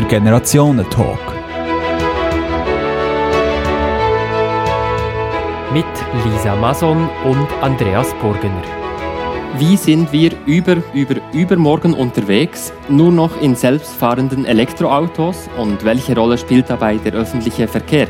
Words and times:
der 0.00 0.08
Generationentalk. 0.08 1.18
Mit 5.72 5.84
Lisa 6.24 6.56
Mason 6.56 7.08
und 7.24 7.46
Andreas 7.60 8.14
Burgener. 8.22 8.62
Wie 9.58 9.76
sind 9.76 10.10
wir 10.12 10.32
über, 10.46 10.76
über, 10.94 11.16
übermorgen 11.32 11.92
unterwegs? 11.92 12.72
Nur 12.88 13.12
noch 13.12 13.40
in 13.42 13.54
selbstfahrenden 13.54 14.46
Elektroautos? 14.46 15.50
Und 15.58 15.84
welche 15.84 16.14
Rolle 16.16 16.38
spielt 16.38 16.70
dabei 16.70 16.96
der 16.96 17.12
öffentliche 17.14 17.68
Verkehr? 17.68 18.08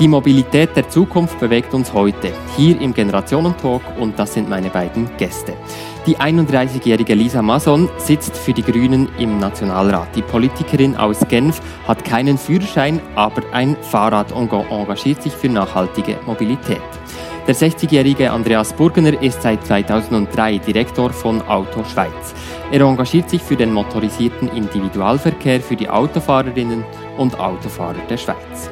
Die 0.00 0.08
Mobilität 0.08 0.74
der 0.74 0.88
Zukunft 0.88 1.38
bewegt 1.38 1.74
uns 1.74 1.92
heute, 1.92 2.32
hier 2.56 2.80
im 2.80 2.94
Generationentalk 2.94 3.82
und 4.00 4.18
das 4.18 4.34
sind 4.34 4.48
meine 4.48 4.70
beiden 4.70 5.08
Gäste. 5.16 5.52
Die 6.06 6.16
31-jährige 6.16 7.12
Lisa 7.12 7.42
Mason 7.42 7.90
sitzt 7.98 8.34
für 8.34 8.54
die 8.54 8.62
Grünen 8.62 9.06
im 9.18 9.38
Nationalrat. 9.38 10.08
Die 10.16 10.22
Politikerin 10.22 10.96
aus 10.96 11.20
Genf 11.28 11.60
hat 11.86 12.06
keinen 12.06 12.38
Führerschein, 12.38 13.02
aber 13.16 13.42
ein 13.52 13.76
Fahrrad 13.82 14.32
engagiert 14.32 15.22
sich 15.22 15.34
für 15.34 15.50
nachhaltige 15.50 16.18
Mobilität. 16.24 16.80
Der 17.46 17.54
60-jährige 17.54 18.30
Andreas 18.30 18.72
Burgener 18.72 19.22
ist 19.22 19.42
seit 19.42 19.66
2003 19.66 20.58
Direktor 20.58 21.10
von 21.10 21.42
Auto 21.42 21.84
Schweiz. 21.84 22.34
Er 22.72 22.80
engagiert 22.80 23.28
sich 23.28 23.42
für 23.42 23.56
den 23.56 23.72
motorisierten 23.74 24.48
Individualverkehr 24.48 25.60
für 25.60 25.76
die 25.76 25.90
Autofahrerinnen 25.90 26.82
und 27.18 27.38
Autofahrer 27.38 28.00
der 28.08 28.16
Schweiz. 28.16 28.70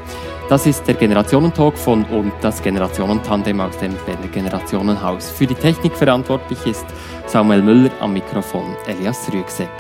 Das 0.48 0.64
ist 0.66 0.88
der 0.88 0.95
Generationentalk 0.95 1.77
von 1.77 2.05
und 2.05 2.33
das 2.41 2.62
Generationentandem 2.62 3.60
aus 3.60 3.77
dem 3.77 3.92
Berner 4.06 4.28
Generationenhaus. 4.28 5.30
Für 5.30 5.47
die 5.47 5.55
Technik 5.55 5.95
verantwortlich 5.95 6.64
ist 6.64 6.86
Samuel 7.28 7.60
Müller 7.60 7.91
am 8.00 8.14
Mikrofon, 8.14 8.74
Elias 8.87 9.30
Rüegsecker. 9.30 9.70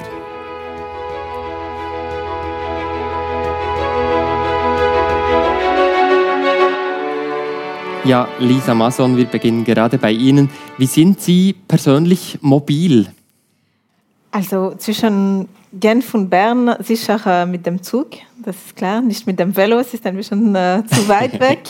Ja, 8.04 8.28
Lisa 8.38 8.74
Mason, 8.74 9.16
wir 9.16 9.24
beginnen 9.24 9.64
gerade 9.64 9.96
bei 9.96 10.12
Ihnen. 10.12 10.50
Wie 10.76 10.84
sind 10.84 11.22
Sie 11.22 11.54
persönlich 11.66 12.38
mobil? 12.42 13.06
Also 14.30 14.74
zwischen 14.76 15.48
Genf 15.72 16.12
und 16.12 16.28
Bern 16.28 16.76
sicher 16.80 17.46
mit 17.46 17.64
dem 17.64 17.82
Zug, 17.82 18.08
das 18.44 18.56
ist 18.56 18.76
klar, 18.76 19.00
nicht 19.00 19.26
mit 19.26 19.38
dem 19.38 19.56
Velo, 19.56 19.78
es 19.78 19.94
ist 19.94 20.06
ein 20.06 20.16
bisschen 20.16 20.54
äh, 20.54 20.82
zu 20.86 21.08
weit 21.08 21.40
weg. 21.40 21.60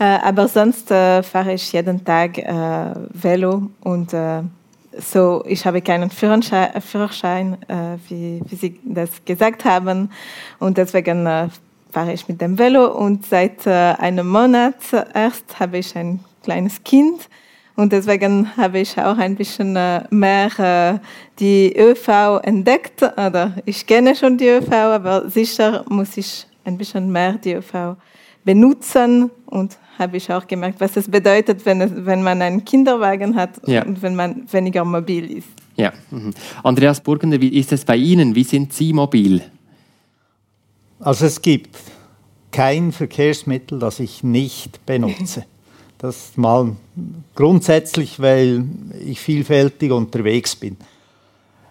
äh, 0.00 0.04
aber 0.04 0.48
sonst 0.48 0.90
äh, 0.90 1.22
fahre 1.22 1.54
ich 1.54 1.72
jeden 1.72 2.04
Tag 2.04 2.36
äh, 2.38 2.94
Velo 3.12 3.70
und 3.80 4.12
äh, 4.12 4.42
so, 4.98 5.42
ich 5.46 5.64
habe 5.66 5.82
keinen 5.82 6.10
Führerschein, 6.10 6.80
Führerschein 6.80 7.58
wie, 8.08 8.40
wie, 8.46 8.56
Sie 8.56 8.80
das 8.84 9.10
gesagt 9.24 9.64
haben. 9.64 10.10
Und 10.58 10.78
deswegen 10.78 11.24
fahre 11.92 12.12
ich 12.12 12.28
mit 12.28 12.40
dem 12.40 12.58
Velo. 12.58 12.86
Und 12.96 13.26
seit 13.26 13.66
einem 13.66 14.28
Monat 14.28 14.76
erst 15.14 15.58
habe 15.58 15.78
ich 15.78 15.96
ein 15.96 16.20
kleines 16.42 16.82
Kind. 16.84 17.28
Und 17.76 17.92
deswegen 17.92 18.56
habe 18.56 18.78
ich 18.78 18.96
auch 18.98 19.18
ein 19.18 19.34
bisschen 19.34 19.74
äh, 19.74 20.04
mehr 20.10 20.58
äh, 20.58 20.98
die 21.40 21.74
ÖV 21.76 22.40
entdeckt. 22.42 23.02
Oder 23.02 23.56
ich 23.64 23.84
kenne 23.86 24.14
schon 24.14 24.38
die 24.38 24.48
ÖV, 24.48 24.72
aber 24.72 25.28
sicher 25.28 25.84
muss 25.88 26.16
ich 26.16 26.46
ein 26.64 26.78
bisschen 26.78 27.10
mehr 27.10 27.32
die 27.32 27.54
ÖV 27.54 27.96
benutzen 28.44 29.30
und 29.46 29.76
habe 29.98 30.16
ich 30.16 30.32
auch 30.32 30.46
gemerkt, 30.46 30.80
was 30.80 30.96
es 30.96 31.08
bedeutet, 31.08 31.64
wenn, 31.66 31.80
es, 31.80 31.90
wenn 31.94 32.22
man 32.22 32.42
einen 32.42 32.64
Kinderwagen 32.64 33.36
hat 33.36 33.60
ja. 33.66 33.84
und 33.84 34.02
wenn 34.02 34.16
man 34.16 34.50
weniger 34.52 34.84
mobil 34.84 35.38
ist. 35.38 35.48
Ja. 35.76 35.92
Mhm. 36.10 36.32
Andreas 36.62 37.00
Burgener, 37.00 37.40
wie 37.40 37.58
ist 37.58 37.72
es 37.72 37.84
bei 37.84 37.96
Ihnen? 37.96 38.34
Wie 38.34 38.44
sind 38.44 38.72
Sie 38.72 38.92
mobil? 38.92 39.42
Also 41.00 41.26
es 41.26 41.42
gibt 41.42 41.76
kein 42.50 42.92
Verkehrsmittel, 42.92 43.78
das 43.78 44.00
ich 44.00 44.22
nicht 44.22 44.84
benutze. 44.86 45.44
Das 45.96 46.32
mal 46.36 46.76
grundsätzlich, 47.34 48.20
weil 48.20 48.64
ich 49.06 49.20
vielfältig 49.20 49.90
unterwegs 49.90 50.54
bin. 50.54 50.76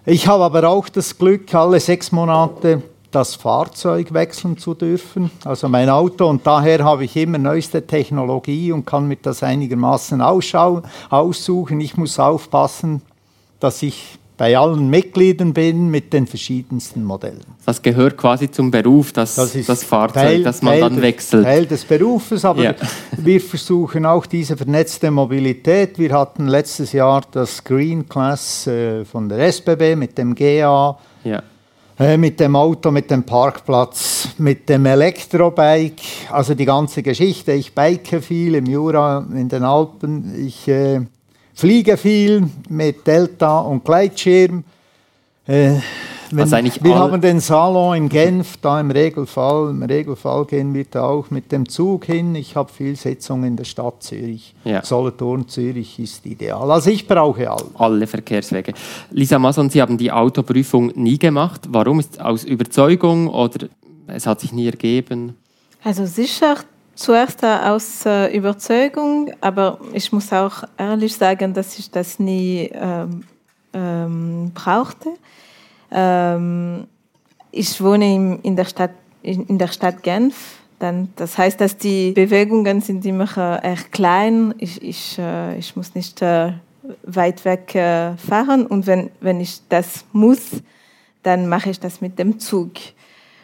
Ich 0.08 0.26
habe 0.28 0.44
aber 0.44 0.68
auch 0.68 0.90
das 0.90 1.20
Glück, 1.20 1.54
alle 1.54 1.80
sechs 1.80 2.12
Monate 2.12 2.82
das 3.14 3.36
Fahrzeug 3.36 4.14
wechseln 4.14 4.58
zu 4.58 4.74
dürfen, 4.74 5.32
also 5.46 5.70
mein 5.70 5.90
Auto. 5.90 6.28
Und 6.28 6.46
daher 6.46 6.84
habe 6.84 7.06
ich 7.06 7.16
immer 7.16 7.38
neueste 7.38 7.86
Technologie 7.86 8.72
und 8.72 8.86
kann 8.86 9.08
mir 9.08 9.18
das 9.22 9.44
einigermaßen 9.44 10.22
aussuchen. 10.22 11.80
Ich 11.80 11.96
muss 11.96 12.20
aufpassen, 12.20 13.02
dass 13.60 13.82
ich 13.84 14.20
bei 14.36 14.58
allen 14.58 14.90
Mitgliedern 14.90 15.54
bin 15.54 15.90
mit 15.90 16.12
den 16.12 16.26
verschiedensten 16.26 17.04
Modellen. 17.04 17.46
Das 17.66 17.82
gehört 17.82 18.18
quasi 18.18 18.50
zum 18.50 18.72
Beruf, 18.72 19.14
das, 19.14 19.36
das, 19.36 19.54
das 19.66 19.84
Fahrzeug, 19.84 20.24
Teil, 20.24 20.44
das 20.44 20.62
man 20.62 20.74
Teil 20.74 20.82
dann 20.82 21.02
wechselt. 21.02 21.44
Teil 21.44 21.66
des 21.68 21.86
Berufes, 21.86 22.44
aber 22.44 22.64
ja. 22.64 22.76
wir 23.18 23.40
versuchen 23.40 24.06
auch 24.06 24.26
diese 24.26 24.58
vernetzte 24.58 25.12
Mobilität. 25.12 26.00
Wir 26.00 26.14
hatten 26.14 26.48
letztes 26.48 26.94
Jahr 26.94 27.22
das 27.32 27.64
Green 27.64 28.10
Class 28.10 28.66
äh, 28.66 29.06
von 29.06 29.30
der 29.30 29.40
SBB 29.48 29.96
mit 29.96 30.18
dem 30.18 30.34
GA. 30.34 30.98
Ja. 31.24 31.44
Äh, 32.04 32.18
mit 32.18 32.38
dem 32.38 32.54
Auto, 32.58 32.92
mit 32.92 33.10
dem 33.10 33.24
Parkplatz, 33.24 34.28
mit 34.38 34.68
dem 34.68 34.86
Elektrobike, 34.86 36.04
also 36.32 36.54
die 36.54 36.66
ganze 36.66 37.02
Geschichte. 37.02 37.54
Ich 37.54 37.74
bike 37.74 38.22
viel 38.22 38.56
im 38.56 38.66
Jura, 38.66 39.26
in 39.32 39.48
den 39.48 39.64
Alpen. 39.64 40.46
Ich 40.46 40.68
äh, 40.68 41.00
fliege 41.54 41.96
viel 41.96 42.44
mit 42.68 43.08
Delta 43.08 43.62
und 43.62 43.86
Gleitschirm. 43.86 44.66
Äh, 45.48 45.76
wenn, 46.36 46.84
wir 46.84 46.96
haben 46.96 47.22
den 47.22 47.40
Salon 47.40 47.96
in 47.96 48.10
Genf, 48.10 48.58
da 48.58 48.80
im 48.80 48.92
Regelfall. 48.92 49.70
Im 49.70 49.84
Regelfall 49.84 50.46
gehen 50.46 50.74
wir 50.74 50.86
da 50.86 51.04
auch 51.04 51.30
mit 51.32 51.52
dem 51.52 51.68
Zug 51.68 52.06
hin. 52.06 52.36
Ich 52.36 52.56
habe 52.56 52.72
viel 52.72 52.96
Sitzung 52.96 53.44
in 53.44 53.56
der 53.56 53.64
Stadt 53.64 54.04
Zürich. 54.04 54.56
Ja. 54.64 54.84
Solothurn, 54.84 55.48
Zürich 55.48 56.00
ist 56.00 56.26
ideal. 56.26 56.72
Also 56.72 56.90
ich 56.90 57.08
brauche 57.08 57.50
alle. 57.50 57.66
Alle 57.76 58.08
Verkehrswege. 58.08 58.74
Lisa 59.12 59.40
Mason, 59.40 59.70
Sie 59.70 59.82
haben 59.82 59.98
die 59.98 60.12
Autoprüfung 60.12 60.92
nie 60.96 61.18
gemacht. 61.18 61.62
Warum? 61.70 62.00
Ist 62.00 62.20
aus 62.20 62.44
Überzeugung 62.44 63.28
oder 63.28 63.68
es 64.08 64.26
hat 64.26 64.42
sich 64.42 64.52
nie 64.52 64.68
ergeben? 64.68 65.36
Also 65.84 66.06
sicher 66.06 66.56
zuerst 66.96 67.44
aus 67.44 68.06
äh, 68.06 68.36
Überzeugung, 68.36 69.32
aber 69.42 69.80
ich 69.94 70.12
muss 70.12 70.32
auch 70.32 70.64
ehrlich 70.78 71.16
sagen, 71.16 71.54
dass 71.54 71.78
ich 71.80 71.92
das 71.92 72.20
nie 72.20 72.70
ähm, 72.74 73.24
ähm, 73.74 74.52
brauchte. 74.54 75.10
Ähm, 75.94 76.88
ich 77.52 77.82
wohne 77.82 78.14
in, 78.14 78.40
in, 78.40 78.56
der 78.56 78.66
Stadt, 78.66 78.92
in, 79.22 79.58
der 79.58 79.68
Stadt 79.68 80.04
Genf. 80.04 80.58
Dann, 80.80 81.10
das 81.16 81.38
heißt, 81.38 81.62
dass 81.62 81.78
die 81.78 82.12
Bewegungen 82.12 82.82
sind 82.82 83.06
immer 83.06 83.30
äh, 83.38 83.70
eher 83.70 83.78
klein. 83.92 84.54
Ich, 84.58 84.82
ich, 84.82 85.18
äh, 85.20 85.58
ich 85.58 85.76
muss 85.76 85.96
nicht 85.96 86.22
äh, 86.22 86.54
weit 87.04 87.46
weg 87.46 87.76
äh, 87.76 88.18
fahren 88.18 88.66
und 88.66 88.88
wenn, 88.88 89.10
wenn 89.22 89.40
ich 89.40 89.62
das 89.70 90.06
muss, 90.12 90.62
dann 91.22 91.48
mache 91.48 91.70
ich 91.70 91.80
das 91.80 92.02
mit 92.02 92.20
dem 92.20 92.40
Zug. 92.40 92.72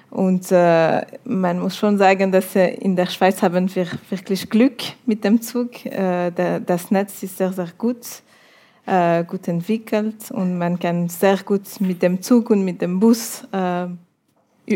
Und 0.10 0.52
äh, 0.52 1.06
man 1.24 1.60
muss 1.60 1.78
schon 1.78 1.98
sagen, 1.98 2.32
dass 2.32 2.56
äh, 2.56 2.70
in 2.76 2.96
der 2.96 3.06
Schweiz 3.06 3.42
haben 3.42 3.74
wir 3.74 3.86
wirklich 4.10 4.50
Glück 4.50 4.82
mit 5.06 5.24
dem 5.24 5.42
Zug. 5.42 5.86
Äh, 5.86 6.32
das 6.66 6.90
Netz 6.90 7.22
ist 7.22 7.38
sehr, 7.38 7.54
sehr 7.54 7.70
gut, 7.78 8.06
äh, 8.90 9.24
gut 9.24 9.48
entwickelt 9.48 10.32
und 10.32 10.58
man 10.58 10.80
kann 10.80 11.10
sehr 11.10 11.38
gut 11.38 11.64
mit 11.80 12.02
dem 12.02 12.22
Zug 12.22 12.50
und 12.50 12.64
mit 12.66 12.82
dem 12.82 13.00
Bus 13.00 13.44
äh, 13.52 13.88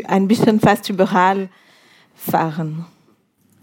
ein 0.06 0.28
bisschen 0.28 0.60
fast 0.60 0.90
überall 0.90 1.50
fahren. 2.16 2.86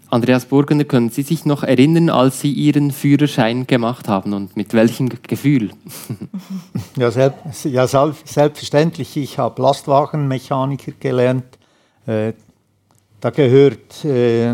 Andreas 0.09 0.45
Burgener, 0.45 0.83
können 0.83 1.09
Sie 1.09 1.21
sich 1.21 1.45
noch 1.45 1.63
erinnern, 1.63 2.09
als 2.09 2.41
Sie 2.41 2.51
Ihren 2.51 2.91
Führerschein 2.91 3.65
gemacht 3.65 4.09
haben 4.09 4.33
und 4.33 4.57
mit 4.57 4.73
welchem 4.73 5.09
Gefühl? 5.09 5.71
ja, 6.97 7.09
selbst, 7.11 7.63
ja 7.63 7.87
selbstverständlich. 7.87 9.15
Ich 9.15 9.37
habe 9.37 9.61
Lastwagenmechaniker 9.61 10.91
gelernt 10.99 11.57
äh, 12.05 12.33
da 13.19 13.29
gehört 13.29 14.03
äh, 14.03 14.53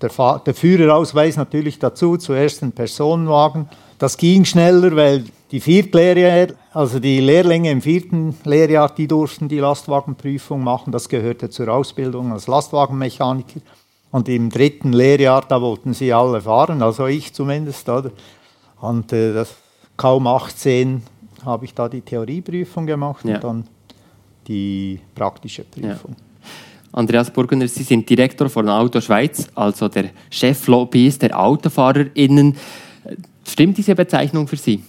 der, 0.00 0.42
der, 0.46 0.54
Führerausweis 0.54 1.36
natürlich 1.36 1.78
dazu, 1.78 2.16
zuerst 2.16 2.62
ein 2.62 2.72
Personenwagen. 2.72 3.68
Das 4.02 4.16
ging 4.16 4.44
schneller, 4.44 4.96
weil 4.96 5.26
die 5.52 5.60
Viertlehrjahr, 5.60 6.56
also 6.72 6.98
die 6.98 7.20
Lehrlinge 7.20 7.70
im 7.70 7.80
vierten 7.80 8.34
Lehrjahr, 8.42 8.92
die 8.92 9.06
durften 9.06 9.46
die 9.46 9.60
Lastwagenprüfung 9.60 10.64
machen. 10.64 10.90
Das 10.90 11.08
gehörte 11.08 11.50
zur 11.50 11.68
Ausbildung 11.68 12.32
als 12.32 12.48
Lastwagenmechaniker. 12.48 13.60
Und 14.10 14.28
im 14.28 14.50
dritten 14.50 14.92
Lehrjahr, 14.92 15.44
da 15.48 15.62
wollten 15.62 15.94
sie 15.94 16.12
alle 16.12 16.40
fahren, 16.40 16.82
also 16.82 17.06
ich 17.06 17.32
zumindest. 17.32 17.88
Oder? 17.88 18.10
Und 18.80 19.12
äh, 19.12 19.34
das, 19.34 19.54
kaum 19.96 20.26
18 20.26 21.00
habe 21.44 21.64
ich 21.64 21.72
da 21.72 21.88
die 21.88 22.00
Theorieprüfung 22.00 22.86
gemacht 22.86 23.24
ja. 23.24 23.36
und 23.36 23.44
dann 23.44 23.68
die 24.48 24.98
praktische 25.14 25.62
Prüfung. 25.62 26.16
Ja. 26.18 26.98
Andreas 26.98 27.30
Burgener, 27.30 27.68
Sie 27.68 27.84
sind 27.84 28.10
Direktor 28.10 28.48
von 28.48 28.68
Auto 28.68 29.00
Schweiz, 29.00 29.48
also 29.54 29.86
der 29.86 30.10
Cheflobbyist 30.28 31.22
der 31.22 31.38
AutofahrerInnen. 31.38 32.56
Stimmt 33.46 33.78
diese 33.78 33.94
Bezeichnung 33.94 34.46
für 34.46 34.56
Sie? 34.56 34.82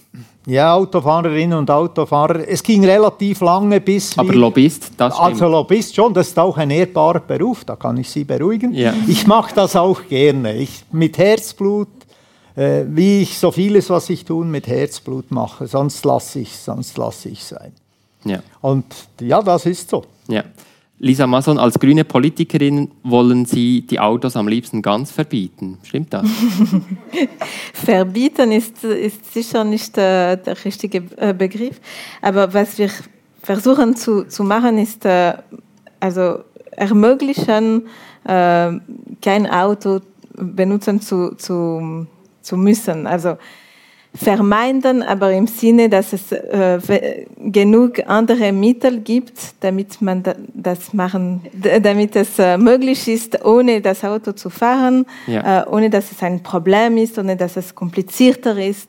Ja, 0.46 0.74
Autofahrerinnen 0.74 1.58
und 1.58 1.70
Autofahrer. 1.70 2.46
Es 2.46 2.62
ging 2.62 2.84
relativ 2.84 3.40
lange 3.40 3.80
bis. 3.80 4.18
Aber 4.18 4.34
Lobbyist, 4.34 4.92
das 4.96 5.14
stimmt. 5.14 5.30
Also 5.30 5.48
Lobbyist 5.48 5.94
schon, 5.94 6.12
das 6.12 6.28
ist 6.28 6.38
auch 6.38 6.56
ein 6.58 6.70
ehrbarer 6.70 7.20
Beruf, 7.20 7.64
da 7.64 7.76
kann 7.76 7.96
ich 7.96 8.10
Sie 8.10 8.24
beruhigen. 8.24 8.74
Ja. 8.74 8.92
Ich 9.08 9.26
mache 9.26 9.54
das 9.54 9.74
auch 9.74 10.06
gerne. 10.06 10.54
Ich, 10.54 10.84
mit 10.92 11.16
Herzblut, 11.16 11.88
äh, 12.56 12.84
wie 12.86 13.22
ich 13.22 13.38
so 13.38 13.50
vieles, 13.50 13.88
was 13.88 14.10
ich 14.10 14.24
tun, 14.24 14.50
mit 14.50 14.66
Herzblut 14.66 15.30
mache. 15.30 15.66
Sonst 15.66 16.04
lasse 16.04 16.40
ich 16.40 16.54
sonst 16.56 16.98
lasse 16.98 17.30
ich 17.30 17.42
sein. 17.42 17.72
Ja. 18.24 18.40
Und 18.60 18.84
ja, 19.20 19.42
das 19.42 19.64
ist 19.64 19.88
so. 19.88 20.04
Ja. 20.28 20.44
Lisa 20.98 21.26
Mason, 21.26 21.58
als 21.58 21.78
grüne 21.78 22.04
Politikerin 22.04 22.90
wollen 23.02 23.46
Sie 23.46 23.82
die 23.82 23.98
Autos 23.98 24.36
am 24.36 24.46
liebsten 24.46 24.80
ganz 24.80 25.10
verbieten. 25.10 25.78
Stimmt 25.82 26.14
das? 26.14 26.26
verbieten 27.72 28.52
ist, 28.52 28.84
ist 28.84 29.32
sicher 29.34 29.64
nicht 29.64 29.98
äh, 29.98 30.36
der 30.36 30.64
richtige 30.64 31.02
äh, 31.16 31.34
Begriff. 31.34 31.80
Aber 32.22 32.54
was 32.54 32.78
wir 32.78 32.90
versuchen 33.42 33.96
zu, 33.96 34.24
zu 34.24 34.44
machen, 34.44 34.78
ist 34.78 35.04
äh, 35.04 35.34
also 35.98 36.38
ermöglichen, 36.70 37.86
äh, 38.24 38.72
kein 39.20 39.46
Auto 39.50 40.00
benutzen 40.36 41.00
zu, 41.00 41.34
zu, 41.36 42.06
zu 42.40 42.56
müssen. 42.56 43.06
Also 43.06 43.36
vermeiden, 44.14 45.02
aber 45.02 45.32
im 45.32 45.48
Sinne, 45.48 45.88
dass 45.88 46.12
es 46.12 46.30
äh, 46.30 47.26
genug 47.36 48.00
andere 48.06 48.52
Mittel 48.52 49.00
gibt, 49.00 49.54
damit 49.60 50.00
man 50.00 50.22
das 50.54 50.94
machen, 50.94 51.42
damit 51.82 52.14
es 52.14 52.38
äh, 52.38 52.56
möglich 52.56 53.08
ist, 53.08 53.44
ohne 53.44 53.80
das 53.80 54.04
Auto 54.04 54.32
zu 54.32 54.50
fahren, 54.50 55.04
ja. 55.26 55.62
äh, 55.62 55.68
ohne 55.68 55.90
dass 55.90 56.12
es 56.12 56.22
ein 56.22 56.42
Problem 56.42 56.96
ist, 56.96 57.18
ohne 57.18 57.36
dass 57.36 57.56
es 57.56 57.74
komplizierter 57.74 58.56
ist. 58.56 58.88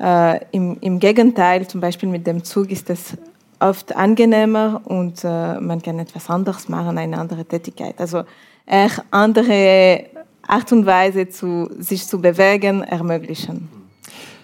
Äh, 0.00 0.40
Im, 0.50 0.76
Im 0.80 0.98
Gegenteil, 0.98 1.68
zum 1.68 1.80
Beispiel 1.80 2.08
mit 2.08 2.26
dem 2.26 2.42
Zug 2.42 2.70
ist 2.72 2.90
es 2.90 3.16
oft 3.60 3.94
angenehmer 3.94 4.80
und 4.84 5.22
äh, 5.22 5.60
man 5.60 5.80
kann 5.82 6.00
etwas 6.00 6.28
anderes 6.28 6.68
machen, 6.68 6.98
eine 6.98 7.16
andere 7.16 7.44
Tätigkeit. 7.44 7.94
Also 7.98 8.24
eher 8.66 8.90
andere 9.12 10.06
Art 10.42 10.72
und 10.72 10.84
Weise, 10.84 11.28
zu, 11.28 11.70
sich 11.78 12.06
zu 12.06 12.20
bewegen, 12.20 12.82
ermöglichen. 12.82 13.83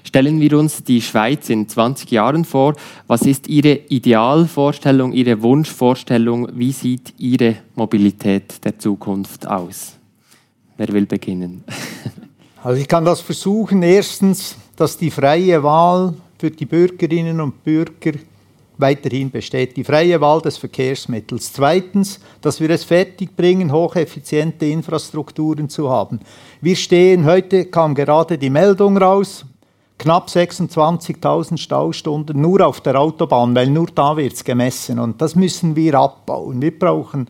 Stellen 0.05 0.41
wir 0.41 0.59
uns 0.59 0.83
die 0.85 1.03
Schweiz 1.03 1.49
in 1.51 1.69
20 1.69 2.11
Jahren 2.11 2.45
vor. 2.45 2.75
Was 3.07 3.23
ist 3.23 3.49
Ihre 3.49 3.73
Idealvorstellung, 3.89 5.13
Ihre 5.13 5.43
Wunschvorstellung? 5.43 6.49
Wie 6.55 6.73
sieht 6.73 7.15
Ihre 7.19 7.57
Mobilität 7.75 8.65
der 8.65 8.79
Zukunft 8.79 9.47
aus? 9.47 9.97
Wer 10.77 10.89
will 10.89 11.07
beginnen? 11.07 11.65
Also 12.63 12.79
ich 12.79 12.89
kann 12.89 13.07
das 13.07 13.23
versuchen. 13.23 13.83
Erstens, 13.83 14.55
dass 14.77 14.99
die 14.99 15.11
freie 15.11 15.63
Wahl 15.63 16.13
für 16.39 16.51
die 16.51 16.67
Bürgerinnen 16.67 17.41
und 17.41 17.65
Bürger 17.65 18.13
weiterhin 18.81 19.31
besteht, 19.31 19.77
die 19.77 19.85
freie 19.85 20.21
Wahl 20.21 20.41
des 20.41 20.57
Verkehrsmittels. 20.57 21.53
Zweitens, 21.53 22.21
dass 22.41 22.61
wir 22.61 22.71
es 22.71 22.85
fertigbringen, 22.85 23.73
hocheffiziente 23.73 24.67
Infrastrukturen 24.67 25.69
zu 25.69 25.91
haben. 25.91 26.21
Wir 26.61 26.77
stehen, 26.77 27.25
heute 27.25 27.67
kam 27.67 27.95
gerade 27.95 28.39
die 28.39 28.51
Meldung 28.51 28.97
raus, 28.97 29.45
knapp 30.01 30.29
26.000 30.29 31.59
Staustunden 31.59 32.41
nur 32.41 32.67
auf 32.67 32.81
der 32.81 32.99
Autobahn, 32.99 33.55
weil 33.55 33.69
nur 33.69 33.89
da 33.95 34.17
wird 34.17 34.33
es 34.33 34.43
gemessen. 34.43 34.99
Und 34.99 35.21
das 35.21 35.35
müssen 35.35 35.77
wir 35.77 35.95
abbauen. 35.95 36.63
Wir 36.63 36.77
brauchen, 36.77 37.29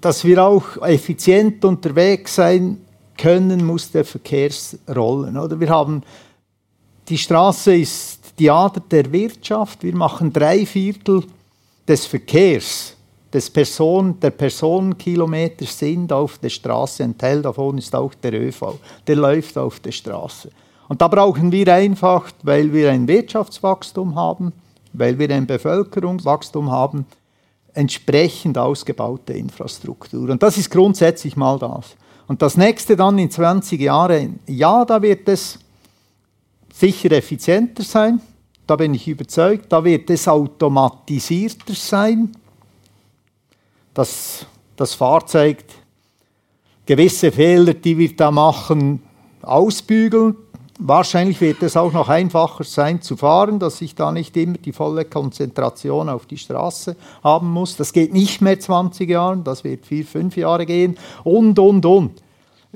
dass 0.00 0.24
wir 0.24 0.42
auch 0.42 0.78
effizient 0.78 1.62
unterwegs 1.66 2.36
sein 2.36 2.78
können, 3.18 3.64
muss 3.64 3.90
der 3.90 4.06
Verkehr 4.06 4.50
rollen. 4.94 5.36
Oder? 5.36 5.60
Wir 5.60 5.68
haben, 5.68 6.02
die 7.10 7.18
Straße 7.18 7.76
ist 7.76 8.32
die 8.38 8.50
Ader 8.50 8.80
der 8.80 9.12
Wirtschaft. 9.12 9.82
Wir 9.82 9.94
machen 9.94 10.32
drei 10.32 10.64
Viertel 10.64 11.24
des 11.86 12.06
Verkehrs, 12.06 12.96
des 13.30 13.50
Person, 13.50 14.18
der 14.18 14.30
Personenkilometer 14.30 15.66
sind 15.66 16.10
auf 16.10 16.38
der 16.38 16.48
Straße. 16.48 17.04
Ein 17.04 17.18
Teil 17.18 17.42
davon 17.42 17.76
ist 17.76 17.94
auch 17.94 18.14
der 18.14 18.32
ÖV. 18.32 18.78
Der 19.06 19.16
läuft 19.16 19.58
auf 19.58 19.78
der 19.80 19.92
Straße. 19.92 20.50
Und 20.88 21.02
da 21.02 21.08
brauchen 21.08 21.52
wir 21.52 21.72
einfach, 21.74 22.30
weil 22.42 22.72
wir 22.72 22.90
ein 22.90 23.08
Wirtschaftswachstum 23.08 24.14
haben, 24.14 24.52
weil 24.92 25.18
wir 25.18 25.30
ein 25.30 25.46
Bevölkerungswachstum 25.46 26.70
haben, 26.70 27.06
entsprechend 27.74 28.56
ausgebaute 28.56 29.34
Infrastruktur. 29.34 30.30
Und 30.30 30.42
das 30.42 30.56
ist 30.56 30.70
grundsätzlich 30.70 31.36
mal 31.36 31.58
das. 31.58 31.96
Und 32.26 32.42
das 32.42 32.56
nächste 32.56 32.96
dann 32.96 33.18
in 33.18 33.30
20 33.30 33.80
Jahren, 33.80 34.40
ja, 34.46 34.84
da 34.84 35.02
wird 35.02 35.28
es 35.28 35.58
sicher 36.72 37.12
effizienter 37.12 37.82
sein, 37.82 38.20
da 38.66 38.76
bin 38.76 38.94
ich 38.94 39.06
überzeugt, 39.06 39.72
da 39.72 39.84
wird 39.84 40.10
es 40.10 40.26
automatisierter 40.26 41.74
sein, 41.74 42.32
dass 43.94 44.44
das 44.74 44.94
Fahrzeug 44.94 45.64
gewisse 46.84 47.30
Fehler, 47.30 47.74
die 47.74 47.96
wir 47.96 48.16
da 48.16 48.30
machen, 48.30 49.02
ausbügeln, 49.42 50.36
Wahrscheinlich 50.78 51.40
wird 51.40 51.62
es 51.62 51.76
auch 51.76 51.92
noch 51.92 52.10
einfacher 52.10 52.62
sein 52.64 53.00
zu 53.00 53.16
fahren, 53.16 53.58
dass 53.58 53.80
ich 53.80 53.94
da 53.94 54.12
nicht 54.12 54.36
immer 54.36 54.58
die 54.58 54.72
volle 54.72 55.06
Konzentration 55.06 56.10
auf 56.10 56.26
die 56.26 56.36
Straße 56.36 56.96
haben 57.24 57.50
muss. 57.50 57.76
Das 57.76 57.94
geht 57.94 58.12
nicht 58.12 58.42
mehr 58.42 58.60
20 58.60 59.08
Jahre, 59.08 59.38
das 59.38 59.64
wird 59.64 59.86
vier, 59.86 60.04
fünf 60.04 60.36
Jahre 60.36 60.66
gehen 60.66 60.98
und, 61.24 61.58
und, 61.58 61.86
und. 61.86 62.22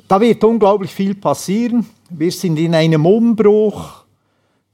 Da 0.08 0.19
wird 0.19 0.43
unglaublich 0.44 0.93
viel 0.93 1.14
passieren. 1.14 1.85
Wir 2.08 2.32
sind 2.32 2.58
in 2.58 2.75
einem 2.75 3.05
Umbruch, 3.05 4.05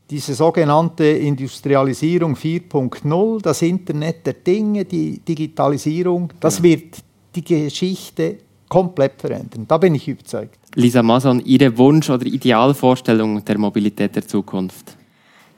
diese 0.08 0.34
sogenannte 0.34 1.04
Industrialisierung 1.04 2.36
4.0, 2.36 3.42
das 3.42 3.60
Internet 3.62 4.24
der 4.24 4.34
Dinge, 4.34 4.84
die 4.84 5.18
Digitalisierung, 5.18 6.32
das 6.38 6.62
wird 6.62 6.98
die 7.34 7.44
Geschichte 7.44 8.38
komplett 8.68 9.20
verändern. 9.20 9.66
Da 9.68 9.78
bin 9.78 9.94
ich 9.94 10.08
überzeugt. 10.08 10.58
Lisa 10.74 11.02
Mason, 11.02 11.40
Ihre 11.44 11.76
Wunsch- 11.78 12.10
oder 12.10 12.26
Idealvorstellung 12.26 13.44
der 13.44 13.58
Mobilität 13.58 14.14
der 14.14 14.26
Zukunft? 14.26 14.96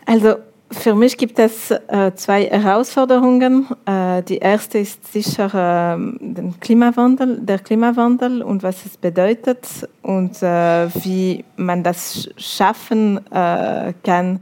Also 0.07 0.37
für 0.71 0.95
mich 0.95 1.17
gibt 1.17 1.39
es 1.39 1.71
äh, 1.71 2.13
zwei 2.15 2.45
Herausforderungen. 2.45 3.67
Äh, 3.87 4.23
die 4.23 4.39
erste 4.39 4.79
ist 4.79 5.11
sicher 5.13 5.47
äh, 5.47 6.17
der, 6.21 6.53
Klimawandel, 6.61 7.41
der 7.41 7.59
Klimawandel 7.59 8.43
und 8.43 8.63
was 8.63 8.85
es 8.85 8.97
bedeutet 8.97 9.67
und 10.03 10.43
äh, 10.43 10.89
wie 11.05 11.45
man 11.57 11.83
das 11.83 12.29
schaffen 12.37 13.19
äh, 13.31 13.95
kann, 14.05 14.41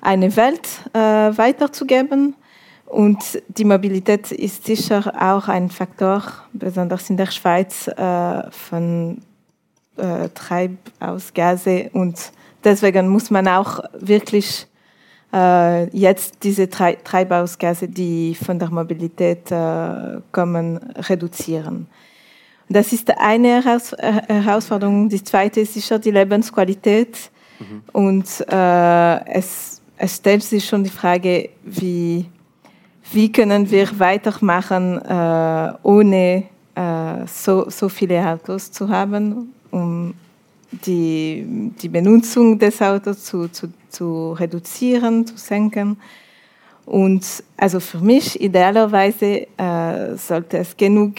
eine 0.00 0.36
Welt 0.36 0.68
äh, 0.92 0.98
weiterzugeben. 0.98 2.34
Und 2.88 3.42
die 3.48 3.64
Mobilität 3.64 4.32
ist 4.32 4.64
sicher 4.64 5.12
auch 5.20 5.48
ein 5.48 5.68
Faktor, 5.68 6.22
besonders 6.52 7.10
in 7.10 7.16
der 7.18 7.26
Schweiz, 7.26 7.90
von 8.50 9.18
äh, 9.98 10.28
Treibhausgase 10.34 11.90
und 11.92 12.32
deswegen 12.64 13.08
muss 13.08 13.30
man 13.30 13.48
auch 13.48 13.80
wirklich 13.98 14.66
äh, 15.32 15.88
jetzt 15.96 16.42
diese 16.42 16.68
Treibhausgase, 16.68 17.88
die 17.88 18.34
von 18.34 18.58
der 18.58 18.70
Mobilität 18.70 19.50
äh, 19.50 20.20
kommen, 20.32 20.78
reduzieren. 21.08 21.86
Das 22.68 22.92
ist 22.92 23.10
eine 23.18 23.62
Heraus 23.62 23.92
äh, 23.94 24.22
Herausforderung. 24.28 25.08
Die 25.08 25.22
zweite 25.22 25.60
ist 25.60 25.74
sicher 25.74 25.98
die 25.98 26.10
Lebensqualität. 26.10 27.30
Mhm. 27.58 27.82
Und 27.92 28.44
äh, 28.48 29.24
es, 29.32 29.80
es 29.96 30.16
stellt 30.16 30.42
sich 30.42 30.64
schon 30.64 30.84
die 30.84 30.90
Frage, 30.90 31.50
wie, 31.64 32.26
wie 33.12 33.32
können 33.32 33.70
wir 33.70 33.98
weitermachen, 33.98 35.00
äh, 35.02 35.72
ohne 35.82 36.44
so, 37.26 37.68
so 37.68 37.88
viele 37.88 38.24
Autos 38.24 38.70
zu 38.70 38.88
haben 38.88 39.52
um 39.70 40.14
die, 40.70 41.72
die 41.80 41.88
Benutzung 41.88 42.58
des 42.58 42.82
Autos 42.82 43.24
zu, 43.24 43.48
zu, 43.48 43.72
zu 43.88 44.32
reduzieren, 44.32 45.24
zu 45.26 45.38
senken. 45.38 45.96
Und 46.84 47.24
also 47.56 47.80
für 47.80 47.98
mich 47.98 48.38
idealerweise 48.40 49.46
äh, 49.56 50.16
sollte 50.16 50.58
es 50.58 50.76
genug 50.76 51.14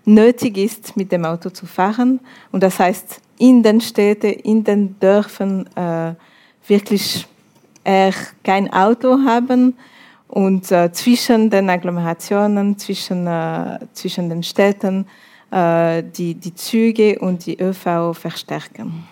nötig 0.05 0.57
ist, 0.59 0.97
mit 0.97 1.13
dem 1.13 1.25
Auto 1.25 1.51
zu 1.51 1.67
fahren. 1.67 2.21
Und 2.53 2.63
das 2.63 2.79
heißt, 2.79 3.21
in 3.39 3.63
den 3.63 3.81
Städten, 3.81 4.31
in 4.31 4.65
den 4.65 4.99
Dörfern 5.01 5.67
äh, 5.77 6.15
wirklich 6.67 7.27
er 7.85 8.15
kein 8.43 8.73
Auto 8.73 9.19
haben 9.25 9.75
und 10.29 10.73
äh, 10.73 10.91
zwischen 10.93 11.51
den 11.51 11.69
Agglomerationen, 11.69 12.79
zwischen, 12.79 13.27
äh, 13.27 13.79
zwischen 13.93 14.29
den 14.31 14.43
Städten 14.43 15.07
äh, 15.51 16.03
die, 16.03 16.35
die 16.35 16.55
Züge 16.55 17.19
und 17.19 17.47
die 17.47 17.61
ÖV 17.61 18.15
verstärken. 18.15 19.05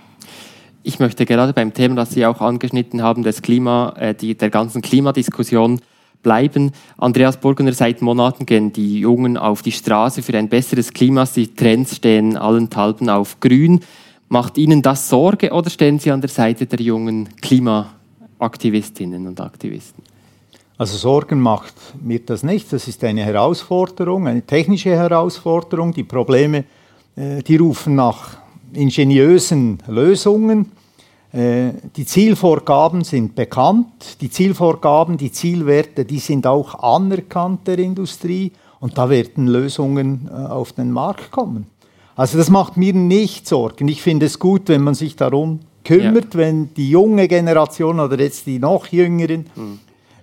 Ich 0.83 0.99
möchte 0.99 1.27
gerade 1.27 1.53
beim 1.53 1.73
Thema, 1.73 1.95
das 1.95 2.11
Sie 2.11 2.27
auch 2.27 2.41
angeschnitten 2.41 3.03
haben, 3.03 3.23
des 3.23 3.43
Klima, 3.43 3.95
äh, 3.99 4.15
die, 4.15 4.37
der 4.37 4.51
ganzen 4.51 4.83
Klimadiskussion, 4.83 5.81
bleiben. 6.23 6.73
Andreas 6.97 7.37
Burgener, 7.37 7.73
seit 7.73 8.03
Monaten 8.03 8.47
gehen 8.47 8.73
die 8.73 9.01
Jungen 9.01 9.37
auf 9.37 9.63
die 9.63 9.73
Straße 9.73 10.23
für 10.23 10.37
ein 10.37 10.49
besseres 10.49 10.93
Klima. 10.93 11.25
Die 11.25 11.55
Trends 11.55 11.97
stehen 11.97 12.37
allenthalben 12.37 13.09
auf 13.09 13.41
grün. 13.41 13.81
Macht 14.29 14.57
Ihnen 14.57 14.81
das 14.81 15.09
Sorge 15.09 15.53
oder 15.53 15.69
stehen 15.69 15.99
Sie 15.99 16.11
an 16.11 16.21
der 16.21 16.31
Seite 16.31 16.67
der 16.67 16.81
jungen 16.81 17.29
Klimaaktivistinnen 17.43 19.27
und 19.27 19.41
Aktivisten? 19.41 20.03
Also 20.79 20.97
Sorgen 20.97 21.41
macht 21.41 21.75
mir 22.03 22.21
das 22.21 22.43
nicht. 22.43 22.73
Das 22.73 22.89
ist 22.89 23.05
eine 23.05 23.23
Herausforderung, 23.23 24.27
eine 24.27 24.43
technische 24.43 24.91
Herausforderung. 24.91 25.93
Die 25.93 26.03
Probleme, 26.03 26.65
äh, 27.15 27.43
die 27.43 27.57
rufen 27.57 27.95
nach 27.95 28.39
ingeniösen 28.73 29.79
Lösungen. 29.87 30.73
Äh, 31.33 31.73
die 31.97 32.05
Zielvorgaben 32.05 33.05
sind 33.05 33.35
bekannt. 33.35 34.21
Die 34.21 34.31
Zielvorgaben, 34.31 35.17
die 35.17 35.33
Zielwerte, 35.33 36.05
die 36.05 36.19
sind 36.19 36.47
auch 36.47 36.83
anerkannt 36.83 37.67
der 37.67 37.79
Industrie. 37.79 38.53
Und 38.81 38.99
da 38.99 39.09
werden 39.09 39.47
Lösungen 39.47 40.29
äh, 40.31 40.35
auf 40.35 40.73
den 40.73 40.91
Markt 40.91 41.31
kommen. 41.31 41.67
Also 42.15 42.37
das 42.37 42.51
macht 42.51 42.77
mir 42.77 42.93
nicht 42.93 43.49
Sorgen. 43.49 43.89
Ich 43.89 44.03
finde 44.03 44.27
es 44.27 44.39
gut, 44.39 44.69
wenn 44.69 44.83
man 44.83 44.95
sich 44.95 45.17
darum 45.17 45.61
kümmert, 45.85 46.35
ja. 46.35 46.41
wenn 46.41 46.75
die 46.75 46.91
junge 46.91 47.27
Generation 47.29 47.99
oder 47.99 48.19
jetzt 48.21 48.47
die 48.47 48.59
noch 48.59 48.87
jüngeren 48.89 49.47
mhm. 49.55 49.79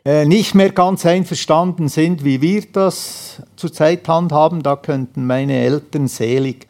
äh, 0.05 0.25
nicht 0.25 0.53
mehr 0.53 0.69
ganz 0.69 1.05
einverstanden 1.05 1.87
sind, 1.87 2.23
wie 2.23 2.41
wir 2.41 2.63
das 2.71 3.41
zurzeit 3.55 4.07
handhaben. 4.07 4.61
Da 4.61 4.75
könnten 4.75 5.25
meine 5.25 5.57
Eltern 5.57 6.07
selig 6.07 6.68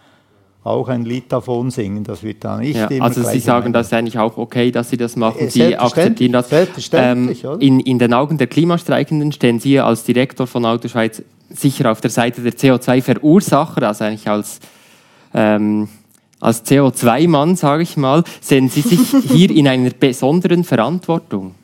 auch 0.63 0.89
ein 0.89 1.05
Lied 1.05 1.31
davon 1.31 1.71
singen. 1.71 2.03
Das 2.03 2.21
wird 2.23 2.43
dann 2.43 2.59
nicht 2.59 2.75
ja, 2.75 2.87
immer 2.87 3.05
Also 3.05 3.23
Sie 3.23 3.39
sagen, 3.39 3.71
das 3.71 3.87
ist 3.87 3.93
eigentlich 3.93 4.19
auch 4.19 4.37
okay, 4.37 4.71
dass 4.71 4.89
Sie 4.89 4.97
das 4.97 5.15
machen. 5.15 5.49
Sie 5.49 5.77
akzeptieren 5.77 6.33
das. 6.33 6.49
Selbstverständlich, 6.49 7.43
ähm, 7.43 7.59
in, 7.59 7.79
in 7.79 7.99
den 7.99 8.13
Augen 8.13 8.37
der 8.37 8.47
Klimastreikenden 8.47 9.31
stehen 9.31 9.59
Sie 9.59 9.79
als 9.79 10.03
Direktor 10.03 10.47
von 10.47 10.65
Autoschweiz 10.65 11.23
sicher 11.49 11.91
auf 11.91 12.01
der 12.01 12.11
Seite 12.11 12.41
der 12.41 12.53
CO2-Verursacher, 12.53 13.81
also 13.83 14.03
eigentlich 14.03 14.27
als, 14.27 14.59
ähm, 15.33 15.87
als 16.39 16.65
CO2-Mann, 16.65 17.55
sage 17.55 17.83
ich 17.83 17.97
mal. 17.97 18.23
Sehen 18.41 18.69
Sie 18.69 18.81
sich 18.81 18.99
hier 19.27 19.49
in 19.49 19.67
einer 19.67 19.89
besonderen 19.91 20.63
Verantwortung? 20.63 21.55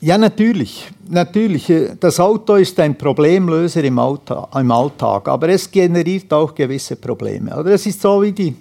Ja, 0.00 0.18
natürlich. 0.18 0.88
Natürlich. 1.08 1.72
Das 1.98 2.20
Auto 2.20 2.56
ist 2.56 2.78
ein 2.80 2.98
Problemlöser 2.98 3.82
im, 3.82 3.98
Alltag, 3.98 5.28
aber 5.28 5.48
es 5.48 5.70
generiert 5.70 6.32
auch 6.32 6.54
gewisse 6.54 6.96
Probleme. 6.96 7.56
Oder 7.56 7.70
es 7.72 7.86
ist 7.86 8.02
so 8.02 8.20
wie 8.22 8.32
die, 8.32 8.54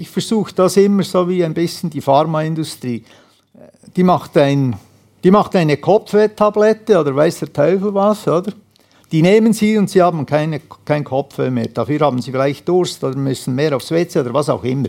ich 0.00 0.10
versuche 0.10 0.52
das 0.54 0.76
immer 0.76 1.04
so 1.04 1.28
wie 1.28 1.44
ein 1.44 1.54
bisschen 1.54 1.88
die 1.88 2.00
Pharmaindustrie. 2.00 3.04
Die 3.94 4.02
macht, 4.02 4.36
ein, 4.36 4.74
die 5.22 5.30
macht 5.30 5.54
eine 5.54 5.76
Kopfwehtablette 5.76 6.98
oder 6.98 7.14
weiß 7.14 7.40
der 7.40 7.52
Teufel 7.52 7.94
was, 7.94 8.26
oder? 8.26 8.52
Die 9.12 9.22
nehmen 9.22 9.52
sie 9.52 9.76
und 9.76 9.88
sie 9.88 10.02
haben 10.02 10.26
keine, 10.26 10.60
kein 10.84 11.04
Kopfweh 11.04 11.50
mehr. 11.50 11.68
Dafür 11.68 12.00
haben 12.00 12.20
sie 12.20 12.32
vielleicht 12.32 12.66
Durst 12.66 13.04
oder 13.04 13.16
müssen 13.16 13.54
mehr 13.54 13.76
aufs 13.76 13.90
WC 13.90 14.20
oder 14.20 14.34
was 14.34 14.48
auch 14.48 14.64
immer 14.64 14.88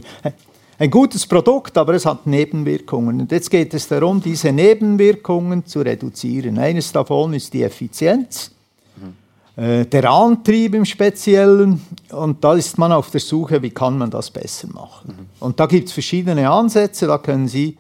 ein 0.80 0.90
gutes 0.90 1.28
Produkt, 1.28 1.78
aber 1.78 1.94
es 1.94 2.06
hat 2.06 2.26
Nebenwirkungen. 2.26 3.22
Und 3.22 3.32
jetzt 3.32 3.50
geht 3.50 3.74
es 3.74 3.88
darum, 3.88 4.22
diese 4.22 4.52
Nebenwirkungen 4.52 5.66
zu 5.66 5.82
reduzieren. 5.82 6.58
Eines 6.58 6.92
davon 6.92 7.34
ist 7.34 7.54
die 7.54 7.64
Effizienz, 7.64 8.52
äh, 9.56 9.86
der 9.86 10.10
Antrieb 10.10 10.74
im 10.74 10.86
Speziellen. 10.86 11.82
Und 12.12 12.44
da 12.44 12.56
ist 12.56 12.78
man 12.78 12.92
auf 12.92 13.12
der 13.12 13.22
Suche, 13.22 13.62
wie 13.62 13.70
kann 13.70 13.98
man 13.98 14.10
das 14.10 14.32
besser 14.32 14.68
machen. 14.68 15.30
Und 15.40 15.60
da 15.60 15.68
gibt 15.68 15.90
es 15.90 15.94
verschiedene 15.94 16.50
Ansätze. 16.50 17.06
Da 17.08 17.20
können 17.20 17.48
Sie 17.48 17.78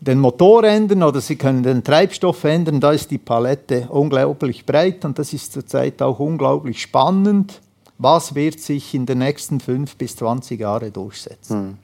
den 0.00 0.18
Motor 0.18 0.64
ändern 0.64 1.02
oder 1.02 1.20
Sie 1.20 1.36
können 1.36 1.62
den 1.62 1.84
Treibstoff 1.84 2.44
ändern. 2.44 2.80
Da 2.80 2.92
ist 2.92 3.10
die 3.10 3.18
Palette 3.18 3.86
unglaublich 3.90 4.64
breit 4.64 5.04
und 5.04 5.18
das 5.18 5.34
ist 5.34 5.52
zurzeit 5.52 6.00
auch 6.00 6.18
unglaublich 6.18 6.80
spannend. 6.80 7.60
Was 7.98 8.34
wird 8.34 8.60
sich 8.60 8.94
in 8.94 9.04
den 9.04 9.18
nächsten 9.18 9.60
fünf 9.60 9.96
bis 9.96 10.16
20 10.16 10.58
Jahren 10.58 10.90
durchsetzen? 10.90 11.62
Mhm. 11.62 11.78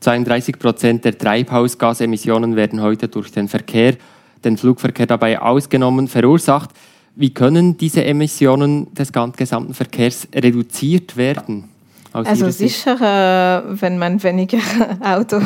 32 0.00 0.58
Prozent 0.58 1.04
der 1.04 1.18
Treibhausgasemissionen 1.18 2.56
werden 2.56 2.80
heute 2.80 3.08
durch 3.08 3.32
den 3.32 3.48
Verkehr, 3.48 3.96
den 4.44 4.56
Flugverkehr 4.56 5.06
dabei 5.06 5.40
ausgenommen, 5.40 6.08
verursacht. 6.08 6.70
Wie 7.16 7.30
können 7.30 7.76
diese 7.76 8.04
Emissionen 8.04 8.92
des 8.94 9.12
gesamten 9.12 9.74
Verkehrs 9.74 10.28
reduziert 10.34 11.16
werden? 11.16 11.68
Also 12.12 12.48
sicher, 12.50 12.94
äh, 12.94 13.80
wenn 13.80 13.98
man 13.98 14.22
weniger 14.22 14.58
Auto, 15.02 15.40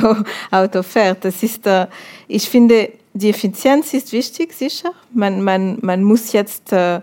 Auto 0.50 0.82
fährt. 0.82 1.24
Das 1.24 1.42
ist, 1.42 1.66
äh, 1.66 1.86
ich 2.28 2.48
finde, 2.48 2.90
die 3.14 3.30
Effizienz 3.30 3.92
ist 3.94 4.12
wichtig, 4.12 4.52
sicher. 4.52 4.92
Man, 5.12 5.42
man, 5.42 5.78
man 5.82 6.02
muss 6.04 6.32
jetzt 6.32 6.72
äh, 6.72 7.00